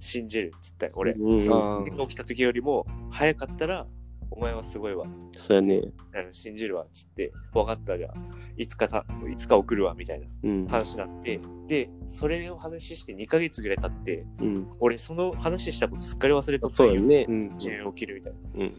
[0.00, 1.12] 信じるっつったよ、俺。
[1.12, 3.86] うん起きた時よりも早かったら
[4.30, 5.06] お前はすごいわ。
[5.36, 5.80] そうやね。
[6.14, 6.86] あの信じるわ。
[6.92, 8.14] つって、分かったじゃあ、
[8.56, 9.94] いつかた、いつか送るわ。
[9.94, 10.66] みたいなうん。
[10.66, 14.70] 話になって、で、それを話して2ヶ月ぐらい経って、うん。
[14.80, 16.98] 俺その話したことすっかり忘れとったんよ。
[16.98, 17.26] そうやね。
[17.28, 17.56] うん。
[17.56, 18.38] 遅延起きるみたいな。
[18.54, 18.74] うん。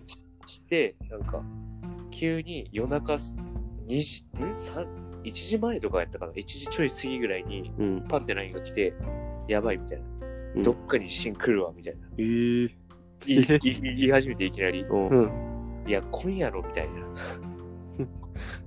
[0.46, 1.44] して、なんか、
[2.12, 8.08] 急に夜中2時、ん ?3、1時前とかやったかな ?1 時ちょい過ぎぐらいに、うん。
[8.08, 8.94] パンって LINE が来て、
[9.48, 10.06] やばいみたいな。
[10.06, 10.18] うん
[10.64, 12.08] どっかに地震来るわ、みたいな。
[12.18, 12.72] えー。
[13.26, 13.40] 言
[13.98, 15.32] い始めていきなり、うんうん。
[15.88, 16.92] いや、今夜ろ、みたいな。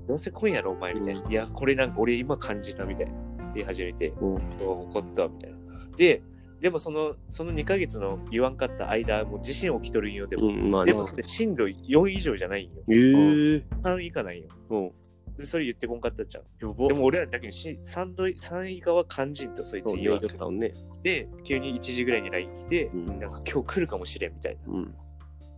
[0.09, 1.31] どうせ今夜ろ、お前、みたいな。
[1.31, 3.13] いや、これなんか俺今感じた、みたいな。
[3.55, 4.35] 言い始めて、うん。
[4.35, 5.59] 怒った、みたいな。
[5.97, 6.23] で、
[6.61, 10.49] でもその、その2ヶ月の言わんかった間、もう地震起きとるんよ、でも。
[10.49, 10.71] うん。
[10.71, 10.99] まあねで。
[10.99, 12.83] もそれ震度4以上じゃないんよ。
[12.89, 13.65] えー。
[13.83, 14.49] 3以下ないんよ。
[14.71, 14.93] うん。
[15.41, 16.45] で、それ言ってこんかったじゃん。
[16.59, 20.73] でも俺らだけにし3度、3以下は肝心とそいつ言われ言われたもんね。
[21.03, 24.61] て、急に1時ぐらいに LINE 来て、うんなんか今日来るかもしれんみたいな。
[24.73, 24.95] うん。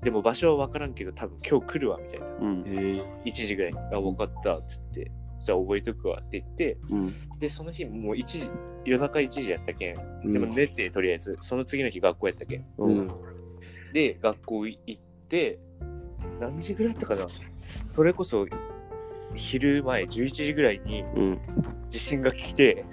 [0.02, 2.26] でも場所は分からんけど、多分今日来るわみたいな。
[2.26, 2.64] うん。
[2.66, 3.28] ええ。
[3.28, 3.78] 1時ぐらいに。
[3.78, 5.10] あ、分かったっつって。
[5.44, 7.14] じゃあ覚えとくわって言って、うん。
[7.40, 8.48] で、その日もう1時、
[8.84, 9.96] 夜中1時やったけん。
[10.24, 12.60] うんでも寝て、とりあえず、その次の日学校やったけん。
[12.78, 13.10] ううんん。
[13.92, 15.58] で、学校行って、
[16.40, 17.26] 何時ぐらいやったかな
[17.86, 18.46] それこそ、
[19.34, 21.40] 昼前11時ぐらいにうん。
[21.90, 22.84] 地震が来て、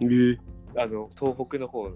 [0.00, 0.38] えー。
[0.76, 1.90] あの、東北の方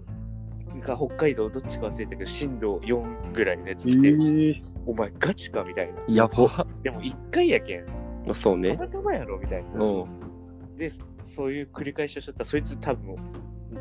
[0.81, 4.63] が北海道どっちか忘れたけど、震度4ぐらいのやつ来て、ー。
[4.85, 6.01] お前ガチかみたいな。
[6.07, 6.67] やば。
[6.83, 7.85] でも1回やけん。
[7.85, 8.77] まあそうたね。
[8.77, 9.85] またまやろみたいな。
[9.85, 10.75] うん。
[10.75, 10.91] で、
[11.23, 13.15] そういう繰り返しをしちゃったら、そいつ多分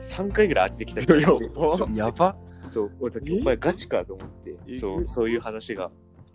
[0.01, 1.29] 3回ぐらい当ててきた人や
[2.07, 2.37] やば。
[2.71, 5.91] そう、俺だけお前ガチかと思って、えそう、そういう話が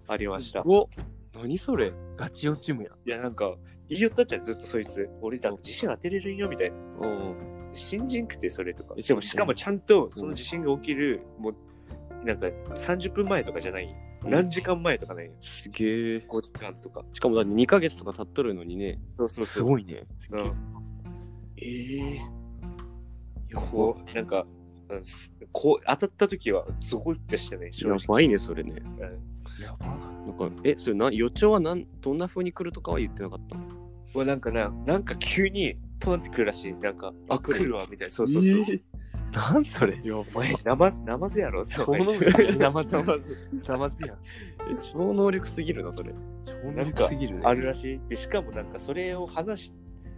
[0.07, 0.61] ありました。
[0.65, 0.89] お
[1.41, 1.91] 何それ？
[2.17, 2.93] ガチ落ちむやん。
[3.07, 3.55] いや、なんか、
[3.89, 5.09] 言いよったじゃん、ずっとそいつ。
[5.21, 6.75] 俺だ、自信当てれるんよ、みたいな。
[6.75, 7.35] うん。
[7.73, 8.95] 信じんくて、それとか。
[8.97, 13.95] えでも、しかもちゃんと、その地震が起きる、もう、なんか、30分前とかじゃない。
[14.23, 16.17] 何時間前とかね、すげえ。
[16.17, 17.03] 5時間とか。
[17.13, 18.99] しかもだって2ヶ月とか経っとるのにね。
[19.17, 19.53] そうそうそう。
[19.55, 20.03] すごいね。
[20.31, 20.53] うん。
[21.57, 22.21] ええ
[23.55, 24.45] こう、なんか、
[24.89, 27.97] うん、すこう、当たった時は、すごいってしたね、正直。
[27.97, 28.75] やばいね、それね。
[28.79, 29.31] うん
[29.61, 30.10] やば。
[30.25, 33.63] なんか、え、それな、予兆はなんどんな風に来るとかは言ってなかったの？
[33.63, 36.73] もうなんかな、なんか急に、ポンって来るらしい。
[36.73, 38.13] なんか、あ、あ来るわ、みたいな。
[38.13, 38.59] そうそうそう。
[38.59, 38.81] えー
[39.33, 39.97] なんそれ？
[40.11, 41.65] お前、ナマナマズやろ。
[41.65, 44.17] 超能力ナマズナマズナマズやん。
[44.17, 44.19] え
[44.93, 46.13] 超能力すぎるな、それ。
[46.45, 47.41] 超能力すぎるね。
[47.45, 48.01] あるらしい。
[48.09, 49.73] で、しかもなんかそれを話し、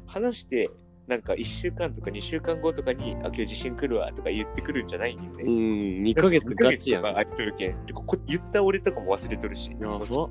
[0.07, 0.71] 話して、
[1.07, 5.43] なんか1週間とか2週間後とかに、あ、今日地震来るわとか言ってくるんじゃないんよね。
[5.43, 5.49] うん、
[6.03, 7.03] 2ヶ月ガチやん。
[7.03, 7.85] やとか空いてるけん。
[7.85, 9.75] で、ここ言った俺とかも忘れとるし。
[9.75, 10.29] ば。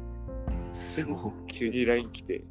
[0.73, 1.33] すごい。
[1.53, 2.43] 急に LINE 来て、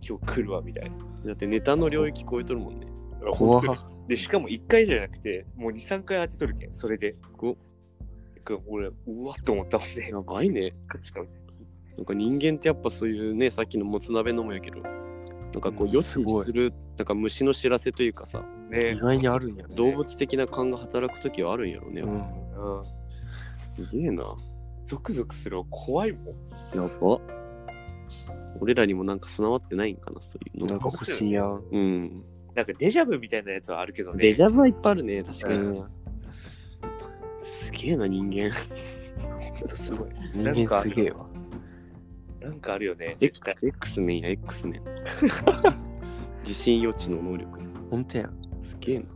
[0.00, 0.96] 今日来るわみたいな。
[1.26, 2.86] だってネタの領域超えとるもんね。
[3.32, 3.62] 怖
[4.06, 6.74] で、しかも1回じゃなくて、もう2、3回当てとるけん。
[6.74, 7.14] それで。
[7.38, 7.56] お
[8.66, 8.92] 俺、う
[9.24, 10.08] わっと思ったもんね。
[10.10, 10.72] やばいね。
[11.96, 14.82] なんか人間ってやっぱそういうね、さっきのもつ鍋のもやけど、
[15.54, 19.74] なんかこううん予知すごいする、なんか虫の知らせというかさ、ね意外にあるんやね。
[19.74, 22.02] 動物的な感が働くときはあるんやろね。
[22.02, 22.78] うん。
[22.78, 22.84] うん。
[23.86, 24.24] すげえな。
[24.86, 26.26] ゾクゾクするわ怖いもん。
[26.74, 27.20] やば。
[28.60, 30.66] 俺らにもなんか備わってないんかな、そういうの。
[30.66, 31.62] なんか欲しいやん。
[31.70, 32.24] うん。
[32.54, 34.22] なんかデジャブみたいなやつはあるけどね。
[34.22, 35.54] デジャブはいっぱいあるね、確かに。
[35.58, 35.84] うん
[37.44, 38.50] すげえな、人間。
[39.58, 40.08] ほんとすごい。
[40.32, 41.26] 人間すげえわ。
[42.44, 43.16] なんかあるよね。
[43.20, 43.68] X 絶対。
[43.68, 44.82] X メンや X メン。
[46.44, 47.66] 地震予知の能力や。
[47.90, 48.36] ほんとやん。
[48.60, 49.06] すげえな。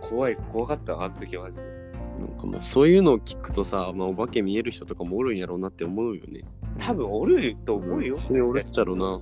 [0.00, 1.50] 怖い、怖かった、あの時は。
[1.50, 6.42] なんかまあそういうのを聞くとさ、まあ、お化け見える人とかもおるんやろうなって思うよね。
[6.78, 8.18] 多分おると思うよ。
[8.18, 9.20] それおるっちゃろうな。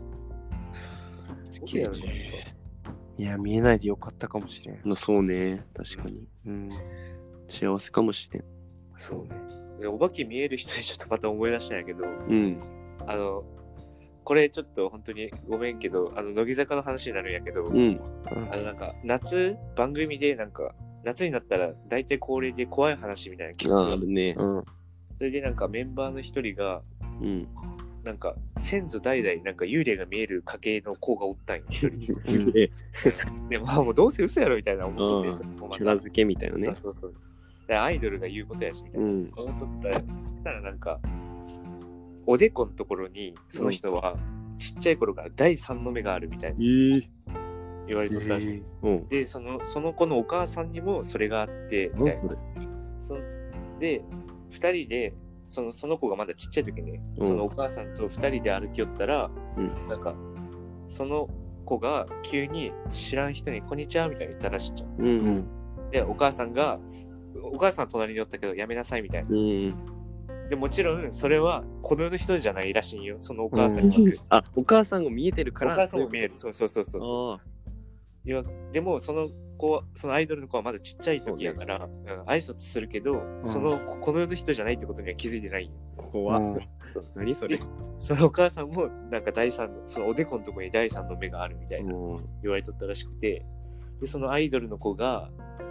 [1.50, 2.44] すそうげえだよね。
[3.18, 4.80] いや、見えないでよかったかもしれん。
[4.84, 6.26] まあそうね、確かに。
[6.46, 6.70] うん。
[7.48, 8.44] 幸せかもしれん。
[8.98, 9.62] そうね。
[9.80, 12.81] でお化け見える人にちょっとまた思い出したんやけど、うん。
[13.06, 13.44] あの、
[14.24, 17.98] これちょっと本当にごめんけど、あの、乃木坂の話になるんやけど、うん。
[18.50, 20.74] あの、なんか、夏、番組でなんか、
[21.04, 24.36] 夏になったら大体恒例で怖い話みたいなの聞くあるね。
[24.38, 24.64] うん。
[25.18, 26.82] それでなんかメンバーの一人が、
[27.20, 27.48] うん。
[28.04, 32.20] なんか先祖代々なんか幽霊が見える家系の子がおったんよ、一人。
[32.20, 32.70] すげえ。
[33.48, 36.74] で、まあもうどうせ嘘やろみたいな思ってて、裏付けみたいなね。
[36.82, 37.14] そうそう。
[37.68, 39.08] でアイドルが言うことやしみたいうな。
[39.08, 39.32] ん。
[39.36, 40.00] 思っとったら、そ
[40.36, 41.00] したらなんか、
[42.26, 44.16] おでこのところに、その人は、
[44.58, 47.10] ちっちゃい頃から第三の目があるみたいなええ。
[47.86, 48.54] 言われとったらしい。
[48.54, 49.08] えうん。
[49.08, 52.38] で、その、その子のお母さんにもそれがあって、みたいな何
[53.00, 53.16] そ
[53.78, 54.02] で、
[54.50, 55.14] 二人で、
[55.46, 60.14] そのその子がまだちっちゃい時に、うんそのお母さんと二人で歩き寄ったら、うんなんか、
[60.88, 61.28] その
[61.64, 64.90] 子が急に知らん人に、こんにちはみたいに言ったらしいじゃん。
[64.90, 64.94] う。
[64.98, 65.90] うんん。
[65.90, 66.78] で、お母さんが、
[67.42, 69.30] お母さん隣におったけど、やめなさいみたいな。
[69.30, 69.74] うん。
[70.52, 73.18] でもちろんそれはこの世の人じゃないらしいんよ。
[73.18, 73.96] そのお母さんが、
[74.28, 75.74] あ、お母さんが見えてるおから。
[75.74, 76.36] 母さんも見える。
[76.36, 77.00] そうそうそうそう。
[77.00, 77.38] そうあ。
[78.22, 86.56] いやでもその子はそのアイドルの子はまだちっちゃい時やから、うん、挨拶するけど、そのこの世の人じゃないってことには気づいてないんよあ、怖うん。
[86.56, 86.58] っ。
[87.16, 87.56] 何それ。
[87.96, 92.28] そのお母さんもなんか第三のそのおでこのところに第三の目があるみたいなうん。
[92.42, 93.42] 言われとったらしくて
[94.02, 95.30] でそのアイドルの子が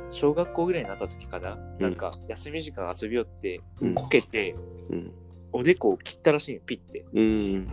[0.10, 4.56] 小学校ぐらいになった時かな、なんか休み時間遊びよってうんこけて
[4.90, 5.12] うん。
[5.54, 7.68] おでこを切ったらしいんよピッてうん。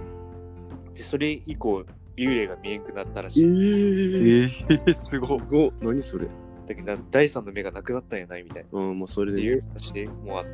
[0.94, 1.84] でそれ以降
[2.16, 5.40] 幽霊が見えんくなったらえしい、ー、えすごい。
[5.48, 6.26] ご何それ？
[6.66, 9.40] だけど第三の目がなくなったんやないみたいなうん、もうそれで。
[9.40, 10.50] いう話もあった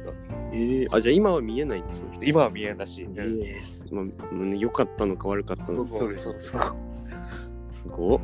[0.52, 2.08] えー、あ、じゃあ今は見えないんですよ。
[2.22, 5.88] 今は見えんらしい、えー、まあ、うん良かったのか悪かったのか。
[5.90, 6.76] そうそうそう
[7.70, 8.20] すごっ。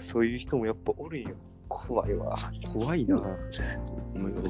[0.00, 1.34] そういう人もやっぱおるんよ
[1.68, 2.36] 怖いわ
[2.72, 3.20] 怖いな。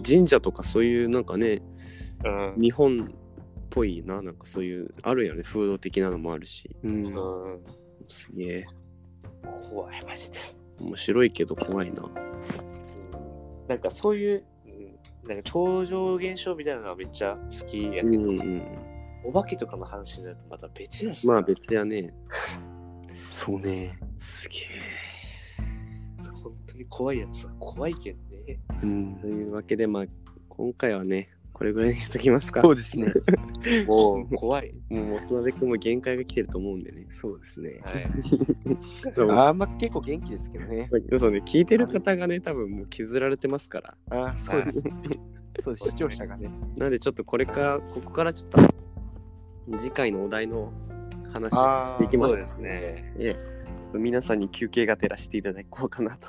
[0.06, 1.62] 神社とかそういうなんかね、
[2.24, 6.70] うん、日本っぽいな、なんかそういう、あるよね、風土的なのもあるし。
[6.82, 6.92] うん。
[6.92, 7.60] うん、
[8.08, 8.66] すげえ。
[9.70, 10.38] 怖いマジで
[10.80, 12.02] 面白いけど怖いな。
[13.68, 18.62] なんかそういう、うんなんか超常現象みたいなのはめっちゃ好きやけど、うんうん。
[19.24, 21.34] お化けとかの話になるとまた別やしな。
[21.34, 22.14] まあ別やね。
[23.30, 23.98] そうね。
[24.18, 24.60] すげえ。
[26.76, 28.60] に怖いやつは怖いけんね。
[28.82, 29.26] うんと。
[29.26, 30.04] いうわけで、まあ、
[30.48, 32.60] 今回はね、これぐらいにしときますか。
[32.60, 33.10] そうですね。
[33.88, 34.74] もう怖い。
[34.90, 37.06] もう渡辺君も限界が来てると思うんでね。
[37.08, 37.80] そうですね。
[37.82, 38.04] はい。
[39.16, 40.90] あーまあ結構元気ですけどね。
[41.16, 43.96] そうね、聞いてる方がね、多分もう削られてますから。
[44.10, 44.82] あーそうです。
[45.62, 45.88] そうです。
[45.88, 46.50] 視聴者がね。
[46.76, 50.74] なんでちょっとこれから、ここからちょっと次回のお題の
[51.32, 52.32] 話をしていきます。
[52.32, 52.68] そうですね。
[52.70, 56.28] ええちょっと皆さんに休憩がてらしていただこうかなと。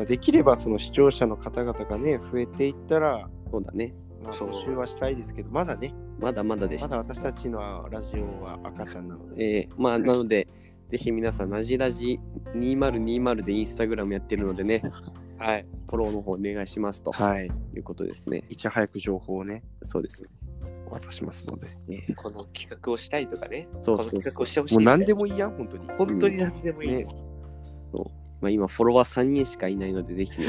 [0.00, 3.94] まあ、できればその視聴者の方々がね、増えていったら、そうだね。
[4.24, 6.88] まあ、そう募集はしたいですけど、まだね、まだまだでした。
[6.88, 9.44] まだ私たちのラジオは赤ちゃんなので。
[9.44, 10.46] ええまあ、なので、
[10.90, 12.18] ぜひ皆さん、なじらじ
[12.54, 14.82] 2020でインスタグラムやってるのでね、
[15.36, 15.66] はい。
[15.86, 17.50] フォローの方お願いしますとはい。
[17.74, 18.44] いうことですね。
[18.48, 20.30] いち早く情報をね、そうです。
[20.90, 21.68] 渡しますので。
[21.90, 23.68] ええこの企画をしたいとかね。
[23.82, 24.96] そうそうそうこの企画をしてほしいもうみたいな。
[24.96, 25.88] 何でもいいやん、本当に。
[25.98, 27.14] 本当に何でもいいです。
[28.40, 30.46] まあ、今、フォロワー3人しかいないので、ぜひ、ね、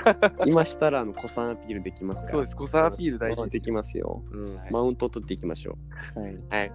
[0.46, 2.32] 今したら、あの、子さんアピールできますから。
[2.32, 2.56] そうです。
[2.56, 3.60] 子さんアピール大事でです。
[3.62, 4.22] きますよ。
[4.30, 4.56] うん。
[4.56, 5.76] はいマウント取っていきましょ
[6.14, 6.38] はい。
[6.48, 6.72] はい。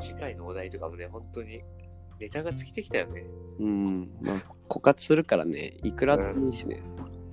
[0.00, 1.62] 次回のお題とかもね、本当に
[2.20, 3.24] ネタが尽きてきたよね。
[3.58, 3.64] う。
[3.64, 4.10] うん。
[4.22, 4.36] まあ、
[4.68, 6.82] 枯渇するからね、いくらでもいいしね。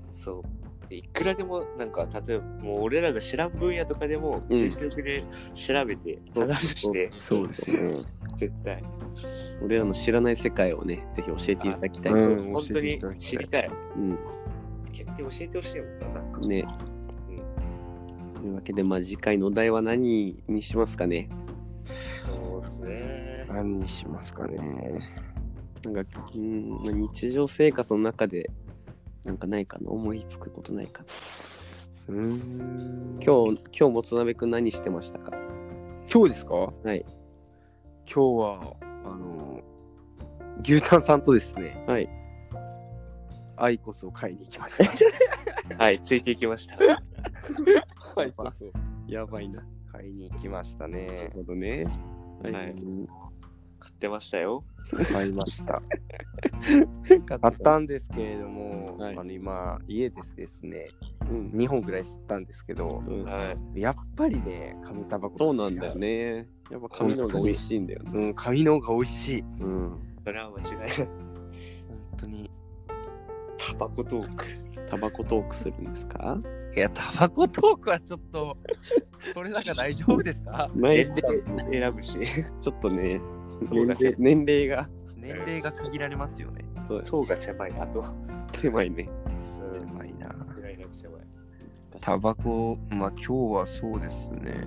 [0.10, 0.63] そう。
[0.94, 5.24] でいくらでも、なんか、例えば、もう俺らが知らん分野とかでも、うん全力で
[5.54, 7.98] 調べて、話して、そうですね。
[8.36, 8.84] 絶対。
[9.64, 12.14] 俺らの知らない世界をね、ぜひ教えていただきたい。
[12.14, 12.20] うん。
[12.20, 13.72] うん本当に知りたい。
[13.96, 14.20] うん、
[14.92, 16.42] 逆に教えてほしいもんな、なんか。
[16.42, 16.66] ね。
[18.36, 21.28] というわけで、まあ、次回のお題は何にしますかね？
[22.24, 23.46] そうですね。
[23.50, 24.60] 何にしますかね。
[25.86, 28.52] なんか、うん、まあ日常生活の中で、
[29.24, 29.90] なんかないかな？
[29.92, 31.04] 思いつくことないか
[32.08, 32.16] な。
[32.16, 33.20] うーん。
[33.24, 35.32] 今日、今日もつなべくん何してましたか？
[36.14, 36.56] 今日ですか？
[36.56, 37.06] はい。
[38.06, 39.62] 今日は、あの、
[40.64, 42.10] 牛タンさんとですね、はい。
[43.56, 45.76] アイコスを買いに行きました。
[45.82, 46.76] はい、ついていきました。
[48.20, 48.72] アイコスを
[49.08, 49.64] やばいな。
[49.92, 51.32] 買いに行きましたなるね。
[51.34, 51.86] ほどね。
[52.42, 52.76] はい。
[53.84, 54.64] はい買ってましたよ。
[55.12, 55.82] 買いました。
[57.28, 60.88] 買買ったんですけれども、はいあの今、家ですですね、
[61.30, 61.50] うん。
[61.52, 63.82] 2本ぐらい吸ったんですけど、うんはい。
[63.82, 65.96] やっぱりね、紙タバコそうなんだよ。
[65.96, 66.48] ね。
[66.72, 68.12] やっぱ紙の方が美味しいんだよね。
[68.14, 69.42] うん、紙の方が美味しい。
[69.42, 70.00] うん。
[70.24, 70.90] それは間違いない。
[70.98, 71.08] 本
[72.18, 72.52] 当に。
[73.58, 74.46] タバコトーク。
[74.90, 76.38] タバコトークするんですか？
[76.76, 78.58] いや、タバコトークはちょっと、
[79.34, 80.70] これなんか大丈夫ですか？
[81.72, 82.18] 選ぶし。
[82.62, 83.20] ちょっとね、
[83.60, 86.66] そうだ年齢年齢が年齢が限られますよね。
[86.88, 87.72] そう層が狭い。
[87.80, 88.04] あと。
[88.54, 89.10] 狭いね。
[89.64, 89.74] うん。
[89.74, 90.28] 狭いな。
[90.56, 91.22] ぐらいの狭い。
[92.02, 94.66] タバコ、まあ今日はそうですね。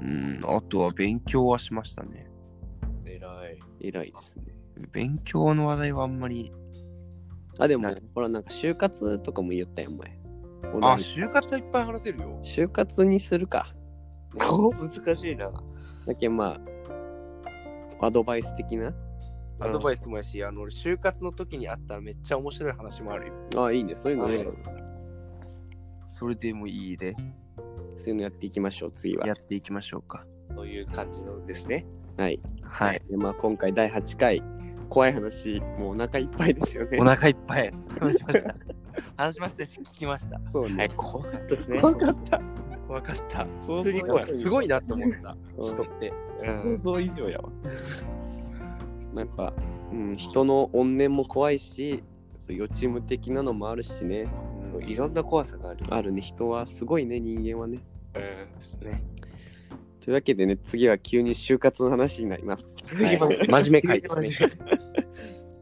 [0.00, 2.26] うん、あとは勉強はしましたね。
[3.04, 3.58] 偉い。
[3.80, 4.44] 偉いですね。
[4.92, 6.52] 勉強の話題はあんまり。
[7.58, 10.18] あ、でもな、ほら、なんか就活とかも言ったよ、お前。
[10.82, 12.40] あ、俺就活はいっぱい話せるよ。
[12.42, 13.66] 就活にするか。
[14.34, 15.50] 難しいな。
[16.06, 16.73] だけどまあ、
[18.00, 18.94] アドバイス的な？
[19.60, 23.64] アドバイスもやし、あの、俺就活の時にあったらめっちゃ面白い話もあるよ。
[23.64, 23.94] あいいね。
[23.94, 24.44] そういうのね、
[26.06, 27.14] それでもいいで、
[27.96, 29.34] そういうのやっていきましょう、次はや。
[29.34, 30.26] っていきましょうか。
[30.54, 31.86] そういう感じのですね。
[32.16, 32.40] はい。
[32.62, 33.00] はい。
[33.08, 34.42] でまあ、今回第8回、
[34.88, 36.98] 怖い話、もうお腹いっぱいですよね。
[37.00, 38.54] お腹いっぱい話しました。
[39.16, 40.40] 話しましたし、聞きました。
[40.52, 41.80] そうはい、怖かったですね。
[41.80, 42.40] 怖かった。
[42.86, 43.46] 怖かった。
[43.54, 46.12] 想普通に怖いすごいなと思った、うん人って。
[46.40, 47.50] うん想像以上やわ。
[49.16, 49.52] やっぱ、
[49.92, 52.02] うん、人の怨念も怖いし、
[52.40, 54.26] そう予知夢的なのもあるしね。
[54.80, 55.84] いろんな怖さがある。
[55.90, 57.78] あるね、人はすごいね、人間はね。
[58.14, 59.02] うんね、
[60.00, 62.76] というわけでね、次は急に就活の話になります。
[62.94, 64.30] はい真面目会ですね。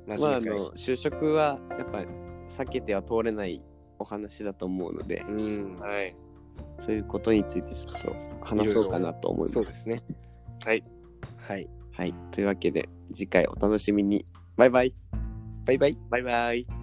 [0.18, 2.05] まあ、あの就職はやっぱ
[2.49, 3.62] 避けては通れない
[3.99, 6.16] お話だと思うので、うん、はい。
[6.85, 9.55] そういうことについてちょっと話そうかなと思います。
[9.55, 10.03] そうですね。
[10.64, 10.83] はい。
[11.47, 11.68] はい。
[11.93, 12.14] はい。
[12.33, 14.26] というわけで、次回お楽しみに。
[14.57, 14.95] バイバイ。
[15.64, 15.99] バイバイ。
[16.11, 16.82] バイバイ。